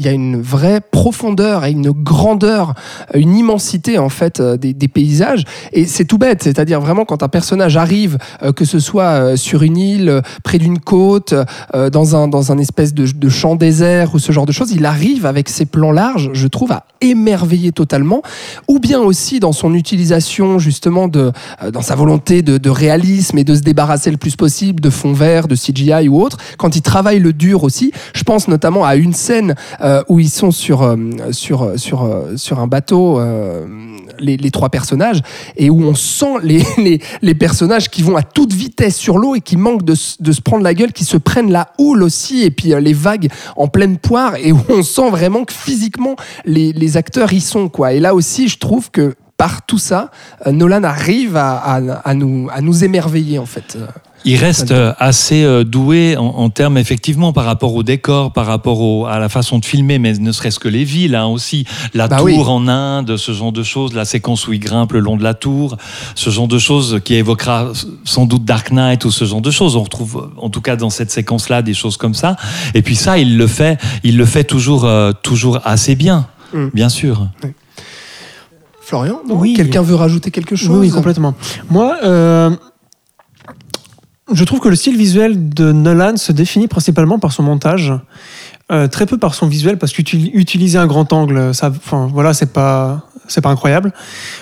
[0.07, 2.73] a une, vraie profondeur et une grandeur,
[3.15, 7.23] euh, une immensité en fait euh, des, paysages, et c'est tout bête, c'est-à-dire vraiment quand
[7.23, 8.17] un personnage arrive,
[8.55, 11.33] que ce soit sur une île, près d'une côte,
[11.73, 15.49] dans un espèce de, de champ désert ou ce genre de choses, il arrive avec
[15.49, 18.21] ses plans larges, je trouve, à émerveiller totalement,
[18.67, 21.30] ou bien aussi dans son utilisation justement de
[21.71, 25.47] dans sa volonté de, réalisme et de se débarrasser le plus possible de fonds verts,
[25.47, 26.37] de CGI ou autre.
[26.57, 30.29] Quand il travaille le dur aussi, je pense notamment à une scène euh, où ils
[30.29, 30.97] sont sur euh,
[31.31, 33.65] sur sur euh, sur un bateau, euh,
[34.19, 35.21] les, trois personnages,
[35.55, 39.35] et où on sent les, les, les personnages qui vont à toute vitesse sur l'eau
[39.35, 42.43] et qui manquent de, de se prendre la gueule, qui se prennent la houle aussi,
[42.43, 46.15] et puis euh, les vagues en pleine poire, et où on sent vraiment que physiquement
[46.45, 47.93] les, les acteurs y sont quoi.
[47.93, 50.11] Et là aussi, je trouve que par tout ça,
[50.45, 51.75] euh, Nolan arrive à, à,
[52.09, 53.75] à nous, à nous émerveiller en fait.
[54.23, 58.45] Il reste euh, assez euh, doué en, en termes effectivement par rapport au décor, par
[58.45, 61.65] rapport au- à la façon de filmer, mais ne serait-ce que les villes hein, aussi,
[61.95, 62.35] la Bah tour oui.
[62.47, 65.33] en Inde, ce genre de choses, la séquence où il grimpe le long de la
[65.33, 65.75] tour,
[66.13, 67.71] ce genre de choses qui évoquera
[68.03, 69.75] sans doute Dark Knight ou ce genre de choses.
[69.75, 72.35] On retrouve en tout cas dans cette séquence-là des choses comme ça.
[72.75, 76.67] Et puis ça, il le fait, il le fait toujours, euh, toujours assez bien, Mm.
[76.73, 77.27] bien sûr.
[78.91, 79.53] Florian, non Oui.
[79.53, 81.33] quelqu'un veut rajouter quelque chose Oui, oui, complètement.
[81.69, 82.49] Moi, euh,
[84.33, 87.93] je trouve que le style visuel de Nolan se définit principalement par son montage,
[88.69, 92.51] euh, très peu par son visuel, parce qu'utiliser un grand angle, ça, enfin, voilà, c'est
[92.51, 93.93] pas, c'est pas incroyable.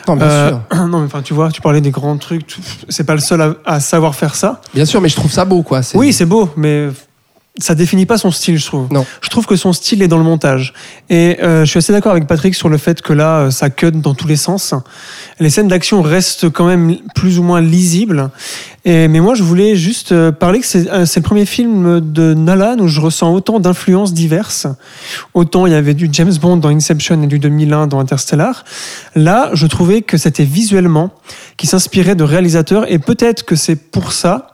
[0.07, 2.57] Non, bien Euh, sûr, non, mais enfin, tu vois, tu parlais des grands trucs,
[2.89, 4.61] c'est pas le seul à, à savoir faire ça.
[4.73, 5.81] bien sûr, mais je trouve ça beau quoi.
[5.93, 6.87] Oui, c'est beau, mais
[7.57, 8.87] ça définit pas son style, je trouve.
[8.91, 9.05] Non.
[9.21, 10.73] Je trouve que son style est dans le montage.
[11.09, 13.69] Et euh, je suis assez d'accord avec Patrick sur le fait que là, euh, ça
[13.69, 14.73] cut dans tous les sens.
[15.39, 18.29] Les scènes d'action restent quand même plus ou moins lisibles.
[18.85, 21.99] Et, mais moi, je voulais juste euh, parler que c'est euh, c'est le premier film
[21.99, 24.67] de Nolan où je ressens autant d'influences diverses.
[25.33, 28.63] Autant il y avait du James Bond dans Inception et du 2001 dans Interstellar.
[29.15, 31.11] Là, je trouvais que c'était visuellement
[31.57, 34.53] qui s'inspirait de réalisateurs et peut-être que c'est pour ça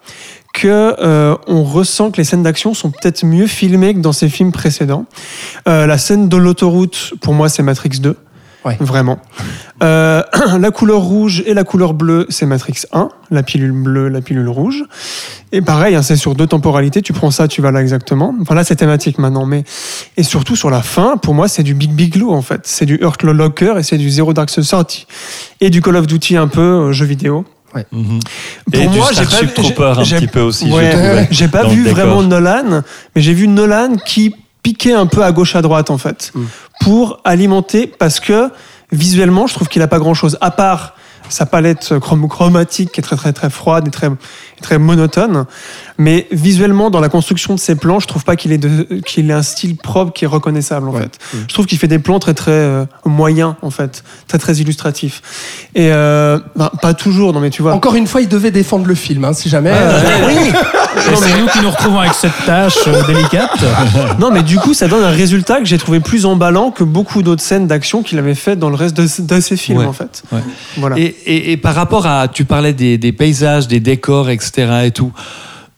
[0.56, 4.30] que euh, on ressent que les scènes d'action sont peut-être mieux filmées que dans ses
[4.30, 5.06] films précédents.
[5.68, 8.16] Euh, la scène de l'autoroute, pour moi, c'est Matrix 2.
[8.64, 8.78] Ouais.
[8.80, 9.20] Vraiment.
[9.84, 10.24] Euh,
[10.60, 13.10] la couleur rouge et la couleur bleue, c'est Matrix 1.
[13.30, 14.86] La pilule bleue, la pilule rouge.
[15.51, 17.01] Et pareil, hein, c'est sur deux temporalités.
[17.01, 18.34] Tu prends ça, tu vas là exactement.
[18.41, 19.45] Enfin là, c'est thématique maintenant.
[19.45, 19.66] Mais
[20.16, 22.62] et surtout sur la fin, pour moi, c'est du Big Big Blue en fait.
[22.64, 25.06] C'est du Hurt Locker et c'est du Zero Dark Society
[25.60, 27.45] et du Call of Duty un peu euh, jeu vidéo.
[27.91, 28.19] Mhm.
[28.71, 30.71] Pour Et moi, du j'ai pas Trooper un petit peu aussi.
[30.71, 32.82] Ouais, j'ai pas vu vraiment Nolan,
[33.15, 36.43] mais j'ai vu Nolan qui piquait un peu à gauche à droite en fait, Mm.
[36.82, 38.49] pour alimenter parce que
[38.91, 40.95] visuellement, je trouve qu'il a pas grand chose à part
[41.30, 44.09] sa palette chrom- chromatique qui est très très très froide et très
[44.61, 45.45] très monotone,
[45.97, 49.30] mais visuellement dans la construction de ses plans, je trouve pas qu'il ait de- qu'il
[49.30, 51.01] ait un style propre qui est reconnaissable en Ouais.
[51.01, 51.19] fait.
[51.47, 55.21] Je trouve qu'il fait des plans très très euh, moyens en fait, très très illustratifs.
[55.76, 57.73] Et euh, ben, pas toujours, non mais tu vois.
[57.73, 59.71] Encore une fois, il devait défendre le film, hein, si jamais.
[59.73, 60.01] euh,
[61.12, 63.51] Et c'est nous qui nous retrouvons avec cette tâche euh, délicate.
[64.20, 67.22] Non, mais du coup, ça donne un résultat que j'ai trouvé plus emballant que beaucoup
[67.24, 69.86] d'autres scènes d'action qu'il avait fait dans le reste de, de ses films, Ouais.
[69.86, 70.24] en fait.
[70.32, 70.39] Ouais.
[70.78, 70.97] Voilà.
[70.97, 74.68] Et, et- et par rapport à, tu parlais des, des paysages, des décors, etc.
[74.86, 75.12] et tout.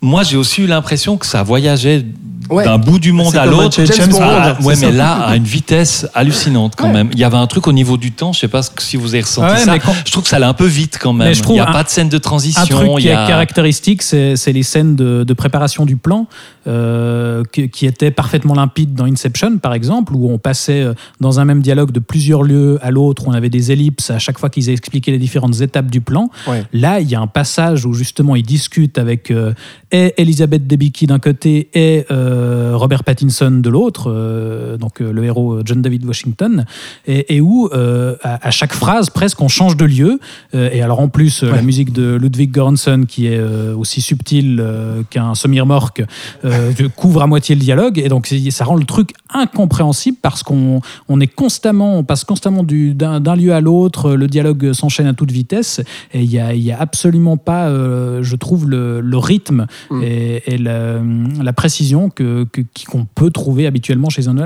[0.01, 2.05] Moi, j'ai aussi eu l'impression que ça voyageait
[2.49, 2.63] Ouais.
[2.63, 3.81] d'un bout du monde à l'autre.
[4.21, 7.09] Ah, ouais, mais là, à une vitesse hallucinante quand même.
[7.13, 8.33] Il y avait un truc au niveau du temps.
[8.33, 9.79] Je sais pas si vous avez ressenti Ouais, ça.
[9.79, 11.33] quand- Je trouve que ça allait un peu vite quand même.
[11.33, 12.61] Il n'y a un- pas de scène de transition.
[12.61, 16.27] Un truc il qui est caractéristique, c'est les scènes de, de préparation du plan
[16.67, 21.39] euh, qui, qui étaient parfaitement limpides dans Inception, par exemple, où on passait euh, dans
[21.39, 24.37] un même dialogue de plusieurs lieux à l'autre, où on avait des ellipses à chaque
[24.39, 26.29] fois qu'ils expliquaient les différentes étapes du plan.
[26.73, 29.53] Là, il y a un passage où justement ils discutent avec euh,
[29.91, 32.36] et Elisabeth Debicki d'un côté et euh,
[32.75, 36.65] Robert Pattinson de l'autre, euh, donc euh, le héros euh, John David Washington,
[37.07, 40.19] et, et où euh, à, à chaque phrase presque on change de lieu.
[40.55, 44.01] Euh, et alors en plus euh, la musique de Ludwig Göransson qui est euh, aussi
[44.01, 46.03] subtile euh, qu'un semi-remorque
[46.45, 50.81] euh, couvre à moitié le dialogue et donc ça rend le truc incompréhensible parce qu'on
[51.09, 55.07] on est constamment on passe constamment du- d'un d'un lieu à l'autre le dialogue s'enchaîne
[55.07, 55.81] à toute vitesse
[56.13, 60.03] et il y a, y a absolument pas euh, je trouve le, le rythme Mm.
[60.03, 60.99] et, et la,
[61.41, 64.37] la précision que que- qu'on peut trouver habituellement chez un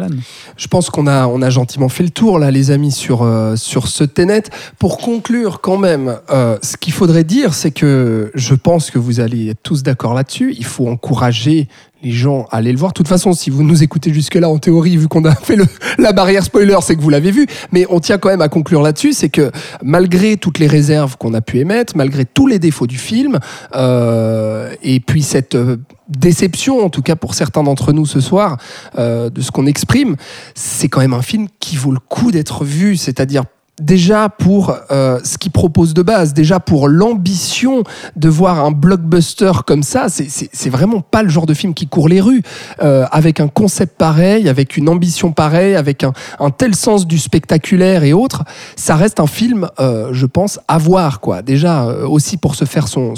[0.58, 3.56] Je pense qu'on a, on a gentiment fait le tour, là, les amis, sur, euh,
[3.56, 4.44] sur ce Tenet.
[4.80, 9.20] Pour conclure, quand même, euh, ce qu'il faudrait dire, c'est que je pense que vous
[9.20, 10.56] allez être tous d'accord là-dessus.
[10.58, 11.68] Il faut encourager
[12.04, 12.92] les gens à aller le voir.
[12.92, 15.58] De toute façon, si vous nous écoutez jusque-là, en théorie, vu qu'on a fait
[15.98, 17.48] la barrière spoiler, c'est que vous l'avez vu.
[17.72, 19.52] Mais on tient quand même à conclure là-dessus, c'est que
[19.84, 23.40] malgré toutes les réserves qu'on a pu émettre, malgré tous les défauts du film,
[23.76, 25.78] euh, et puis cette euh,
[26.10, 28.58] déception, en tout cas pour certains d'entre nous ce soir,
[28.98, 30.16] euh, de ce qu'on exprime,
[30.56, 32.98] c'est quand même un film qui vaut le coup d'être vu.
[32.98, 33.44] C'est-à-dire
[33.82, 37.84] déjà pour euh, ce qu'il propose de base, déjà pour l'ambition
[38.16, 42.08] de voir un blockbuster comme ça, c'est- vraiment pas le genre de film qui court
[42.08, 42.44] les rues,
[42.82, 46.14] euh, avec un concept pareil, avec une ambition pareille, avec un,
[46.52, 48.44] tel sens du spectaculaire et autres,
[48.78, 51.42] ça reste un film, euh, je pense, à voir, quoi.
[51.42, 53.16] Déjà, aussi pour se faire son,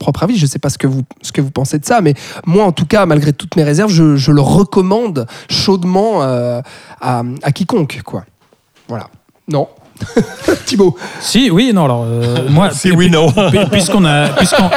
[0.00, 1.04] propre avis, je sais pas ce que, vous,
[1.52, 2.14] pensez de ça, mais
[2.44, 6.62] moi, en tout cas, malgré toutes mes réserves, je, le recommande chaudement à,
[7.00, 8.24] à quiconque, quoi.
[8.88, 9.08] Voilà.
[9.48, 9.68] Non?
[10.66, 13.30] Thibaut Si, oui, non, alors euh, moi, Si, oui, non.
[13.30, 14.68] pu- puisqu'on a puisqu'on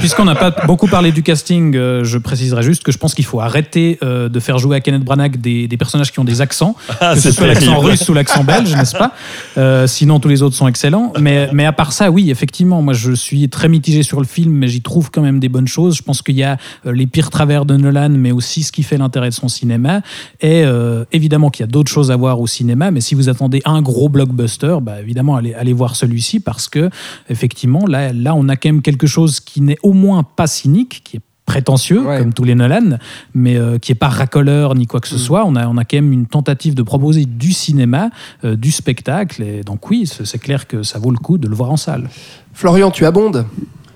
[0.00, 3.24] puisqu'on n'a pas beaucoup parlé du casting, euh, je préciserai juste que je pense qu'il
[3.24, 6.40] faut arrêter euh, de faire jouer à Kenneth Branagh des, des personnages qui ont des
[6.40, 9.12] accents, Ah, que ce c'est soit l'accent russe ou l'accent belge, n'est-ce pas?
[9.56, 11.12] Euh, Sinon, tous les autres sont excellents.
[11.20, 14.52] Mais mais à part ça, oui, effectivement, moi je suis très mitigé sur le film,
[14.52, 15.96] mais j'y trouve quand même des bonnes choses.
[15.96, 18.98] Je pense qu'il y a les pires travers de Nolan, mais aussi ce qui fait
[18.98, 20.00] l'intérêt de son cinéma.
[20.40, 23.28] Et euh, évidemment qu'il y a d'autres choses à voir au cinéma, mais si vous
[23.28, 26.90] attendez un gros blockbuster, bah, évidemment, allez, allez voir celui-ci parce que,
[27.28, 31.02] effectivement, là, là, on a quand même quelque chose qui n'est au moins pas cynique,
[31.04, 32.18] qui est prétentieux, Ouais.
[32.18, 32.98] comme tous les Nolan,
[33.34, 35.18] mais euh, qui est pas racoleur ni quoi que ce Mm.
[35.18, 35.44] soit.
[35.46, 38.10] On a, on a quand même une tentative de proposer du cinéma,
[38.44, 39.42] euh, du spectacle.
[39.42, 42.10] Et donc oui, c'est clair que ça vaut le coup de le voir en salle.
[42.52, 43.46] Florian, tu abondes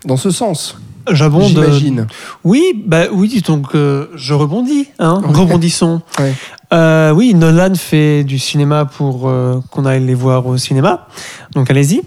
[0.06, 0.78] dans ce sens,
[1.10, 1.56] J'abonde.
[1.58, 2.06] euh, j'imagine.
[2.44, 5.38] Oui, bah oui, donc euh, je rebondis, hein, Ouais.
[5.38, 6.00] rebondissons.
[6.18, 6.32] Ouais.
[6.72, 11.06] Euh, oui, Nolan fait du cinéma pour euh, qu'on aille les voir au cinéma,
[11.54, 12.00] donc allez-y.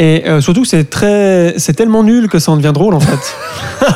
[0.00, 3.18] Et euh, surtout, c'est très, c'est tellement nul que ça en devient drôle en fait.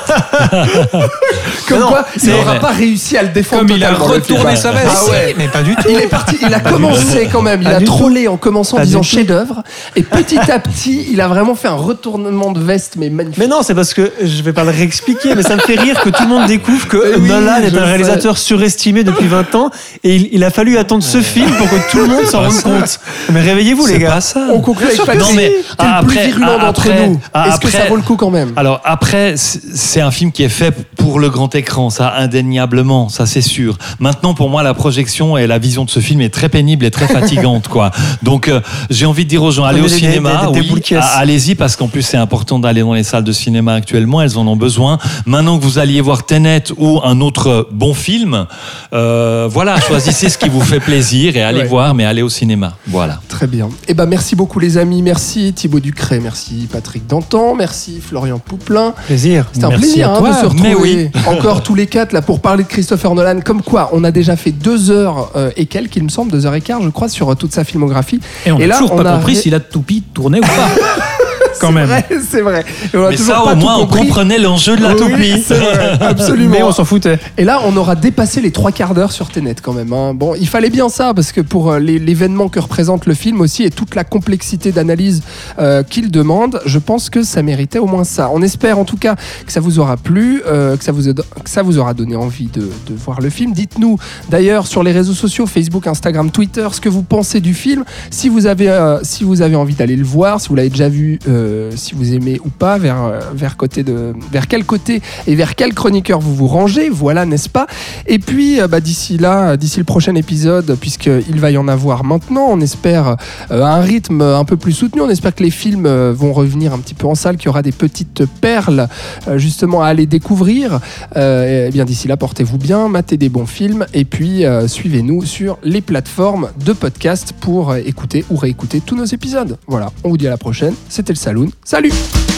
[1.69, 3.69] Comme non, quoi, il n'aura pas réussi à le défendre.
[3.69, 4.89] Comme il a retourné sa veste.
[4.91, 5.35] Ah ouais.
[5.39, 5.87] mais pas du tout.
[5.89, 8.81] Il est parti, il a commencé quand même, il Pas a trollé en commençant en
[8.81, 9.63] Pas disant chef-d'œuvre,
[9.95, 13.39] et petit à petit, il a vraiment fait un retournement de veste, mais magnifique.
[13.39, 16.01] Mais non, c'est parce que je vais pas le réexpliquer, mais ça me fait rire
[16.01, 19.71] que tout le monde découvre que oui, Nolan est un réalisateur surestimé depuis 20 ans
[20.03, 22.61] et il, il a fallu attendre ce film pour que tout le monde s'en rende
[22.61, 22.99] compte.
[23.31, 24.11] Mais réveillez-vous les gars.
[24.11, 24.49] pas ça.
[24.51, 25.53] On conclut avec Patrick, non, mais,
[25.93, 27.21] ah, le plus après- virulent ah, d'entre nous.
[27.35, 28.53] ah, Est-ce que ça vaut le coup quand même?
[28.57, 33.27] Alors après, c'est un film qui est fait pour le grand écran, ça indéniablement, ça
[33.27, 33.77] c'est sûr.
[34.01, 36.91] Maintenant, pour moi, la projection et la vision de ce film est très pénible et
[36.91, 37.91] très fatigante, quoi.
[38.23, 40.83] Donc, euh, j'ai envie de dire aux gens, allez au cinéma, oui,
[41.15, 44.47] allez-y, parce qu'en plus c'est important d'aller dans les salles de cinéma actuellement, elles en
[44.47, 44.99] ont besoin.
[45.27, 48.47] Maintenant que vous alliez voir Tenet ou un autre bon film,
[48.93, 51.69] euh, voilà, choisissez ce qui vous fait plaisir et allez Ouais.
[51.69, 53.21] voir, mais allez au cinéma, voilà.
[53.29, 53.69] Très bien.
[53.87, 58.95] Eh ben, merci beaucoup les amis, merci Thibaut Ducret, merci Patrick Dantan, merci Florian Pouplin.
[59.07, 59.47] Plaisir.
[59.53, 61.11] C'était un Merci plaisir hein, de se retrouver oui.
[61.27, 63.41] encore tous les quatre là pour parler de Christopher Nolan.
[63.41, 66.47] Comme quoi, on a déjà fait deux heures euh, et quelques, il me semble, deux
[66.47, 68.21] heures et quart, je crois, sur euh, toute sa filmographie.
[68.47, 70.49] Et on n'a toujours on pas a compris ré- si la toupie tournait ou pas.
[71.61, 71.87] Quand C'est même.
[71.87, 72.65] vrai, c'est vrai.
[72.93, 74.01] Et on a Mais toujours ça, pas au tout moins, on compris.
[74.01, 75.43] comprenait l'enjeu de la Oui, toupie.
[75.47, 76.51] c'est vrai, absolument.
[76.51, 77.19] Mais on s'en foutait.
[77.39, 79.93] Et là, on aura dépassé les trois quarts d'heure sur Tenet quand même.
[79.93, 80.15] hein.
[80.15, 83.41] Bon, il fallait bien ça parce que pour euh, les- l'événement que représente le film
[83.41, 85.23] aussi et toute la complexité d'analyse
[85.59, 88.31] euh, qu'il demande, je pense que ça méritait au moins ça.
[88.33, 89.15] On espère en tout cas
[89.47, 92.17] que ça vous aura plu, euh, que, ça vous a, que ça vous aura donné
[92.17, 93.53] envie de, de voir le film.
[93.53, 93.99] Dites-nous
[94.31, 97.85] d'ailleurs sur les réseaux sociaux, Facebook, Instagram, Twitter, ce que vous pensez du film.
[98.11, 100.89] Si vous avez, euh, si vous avez envie d'aller le voir, si vous l'avez déjà
[100.89, 101.42] vu, euh,
[101.75, 105.55] si vous aimez ou pas, vers, euh, vers, côté de, vers quel côté et vers
[105.55, 107.67] quel chroniqueur vous vous rangez, voilà, n'est-ce pas?
[108.07, 112.05] Et puis, euh, bah, d'ici là, d'ici le prochain épisode, puisqu'il va y en avoir
[112.05, 113.17] maintenant, on espère
[113.51, 116.73] euh, un rythme un peu plus soutenu, on espère que les films euh, vont revenir
[116.73, 118.89] un petit peu en salle, qu'il y aura des petites perles
[119.29, 120.81] euh, justement à aller découvrir.
[121.17, 125.25] Euh, et bien d'ici là, portez-vous bien, matez des bons films, et puis euh, suivez-nous
[125.25, 129.57] sur les plateformes de podcast pour euh, écouter ou réécouter tous nos épisodes.
[129.67, 132.32] Voilà, on vous dit à la prochaine, c'était le Saloon, salut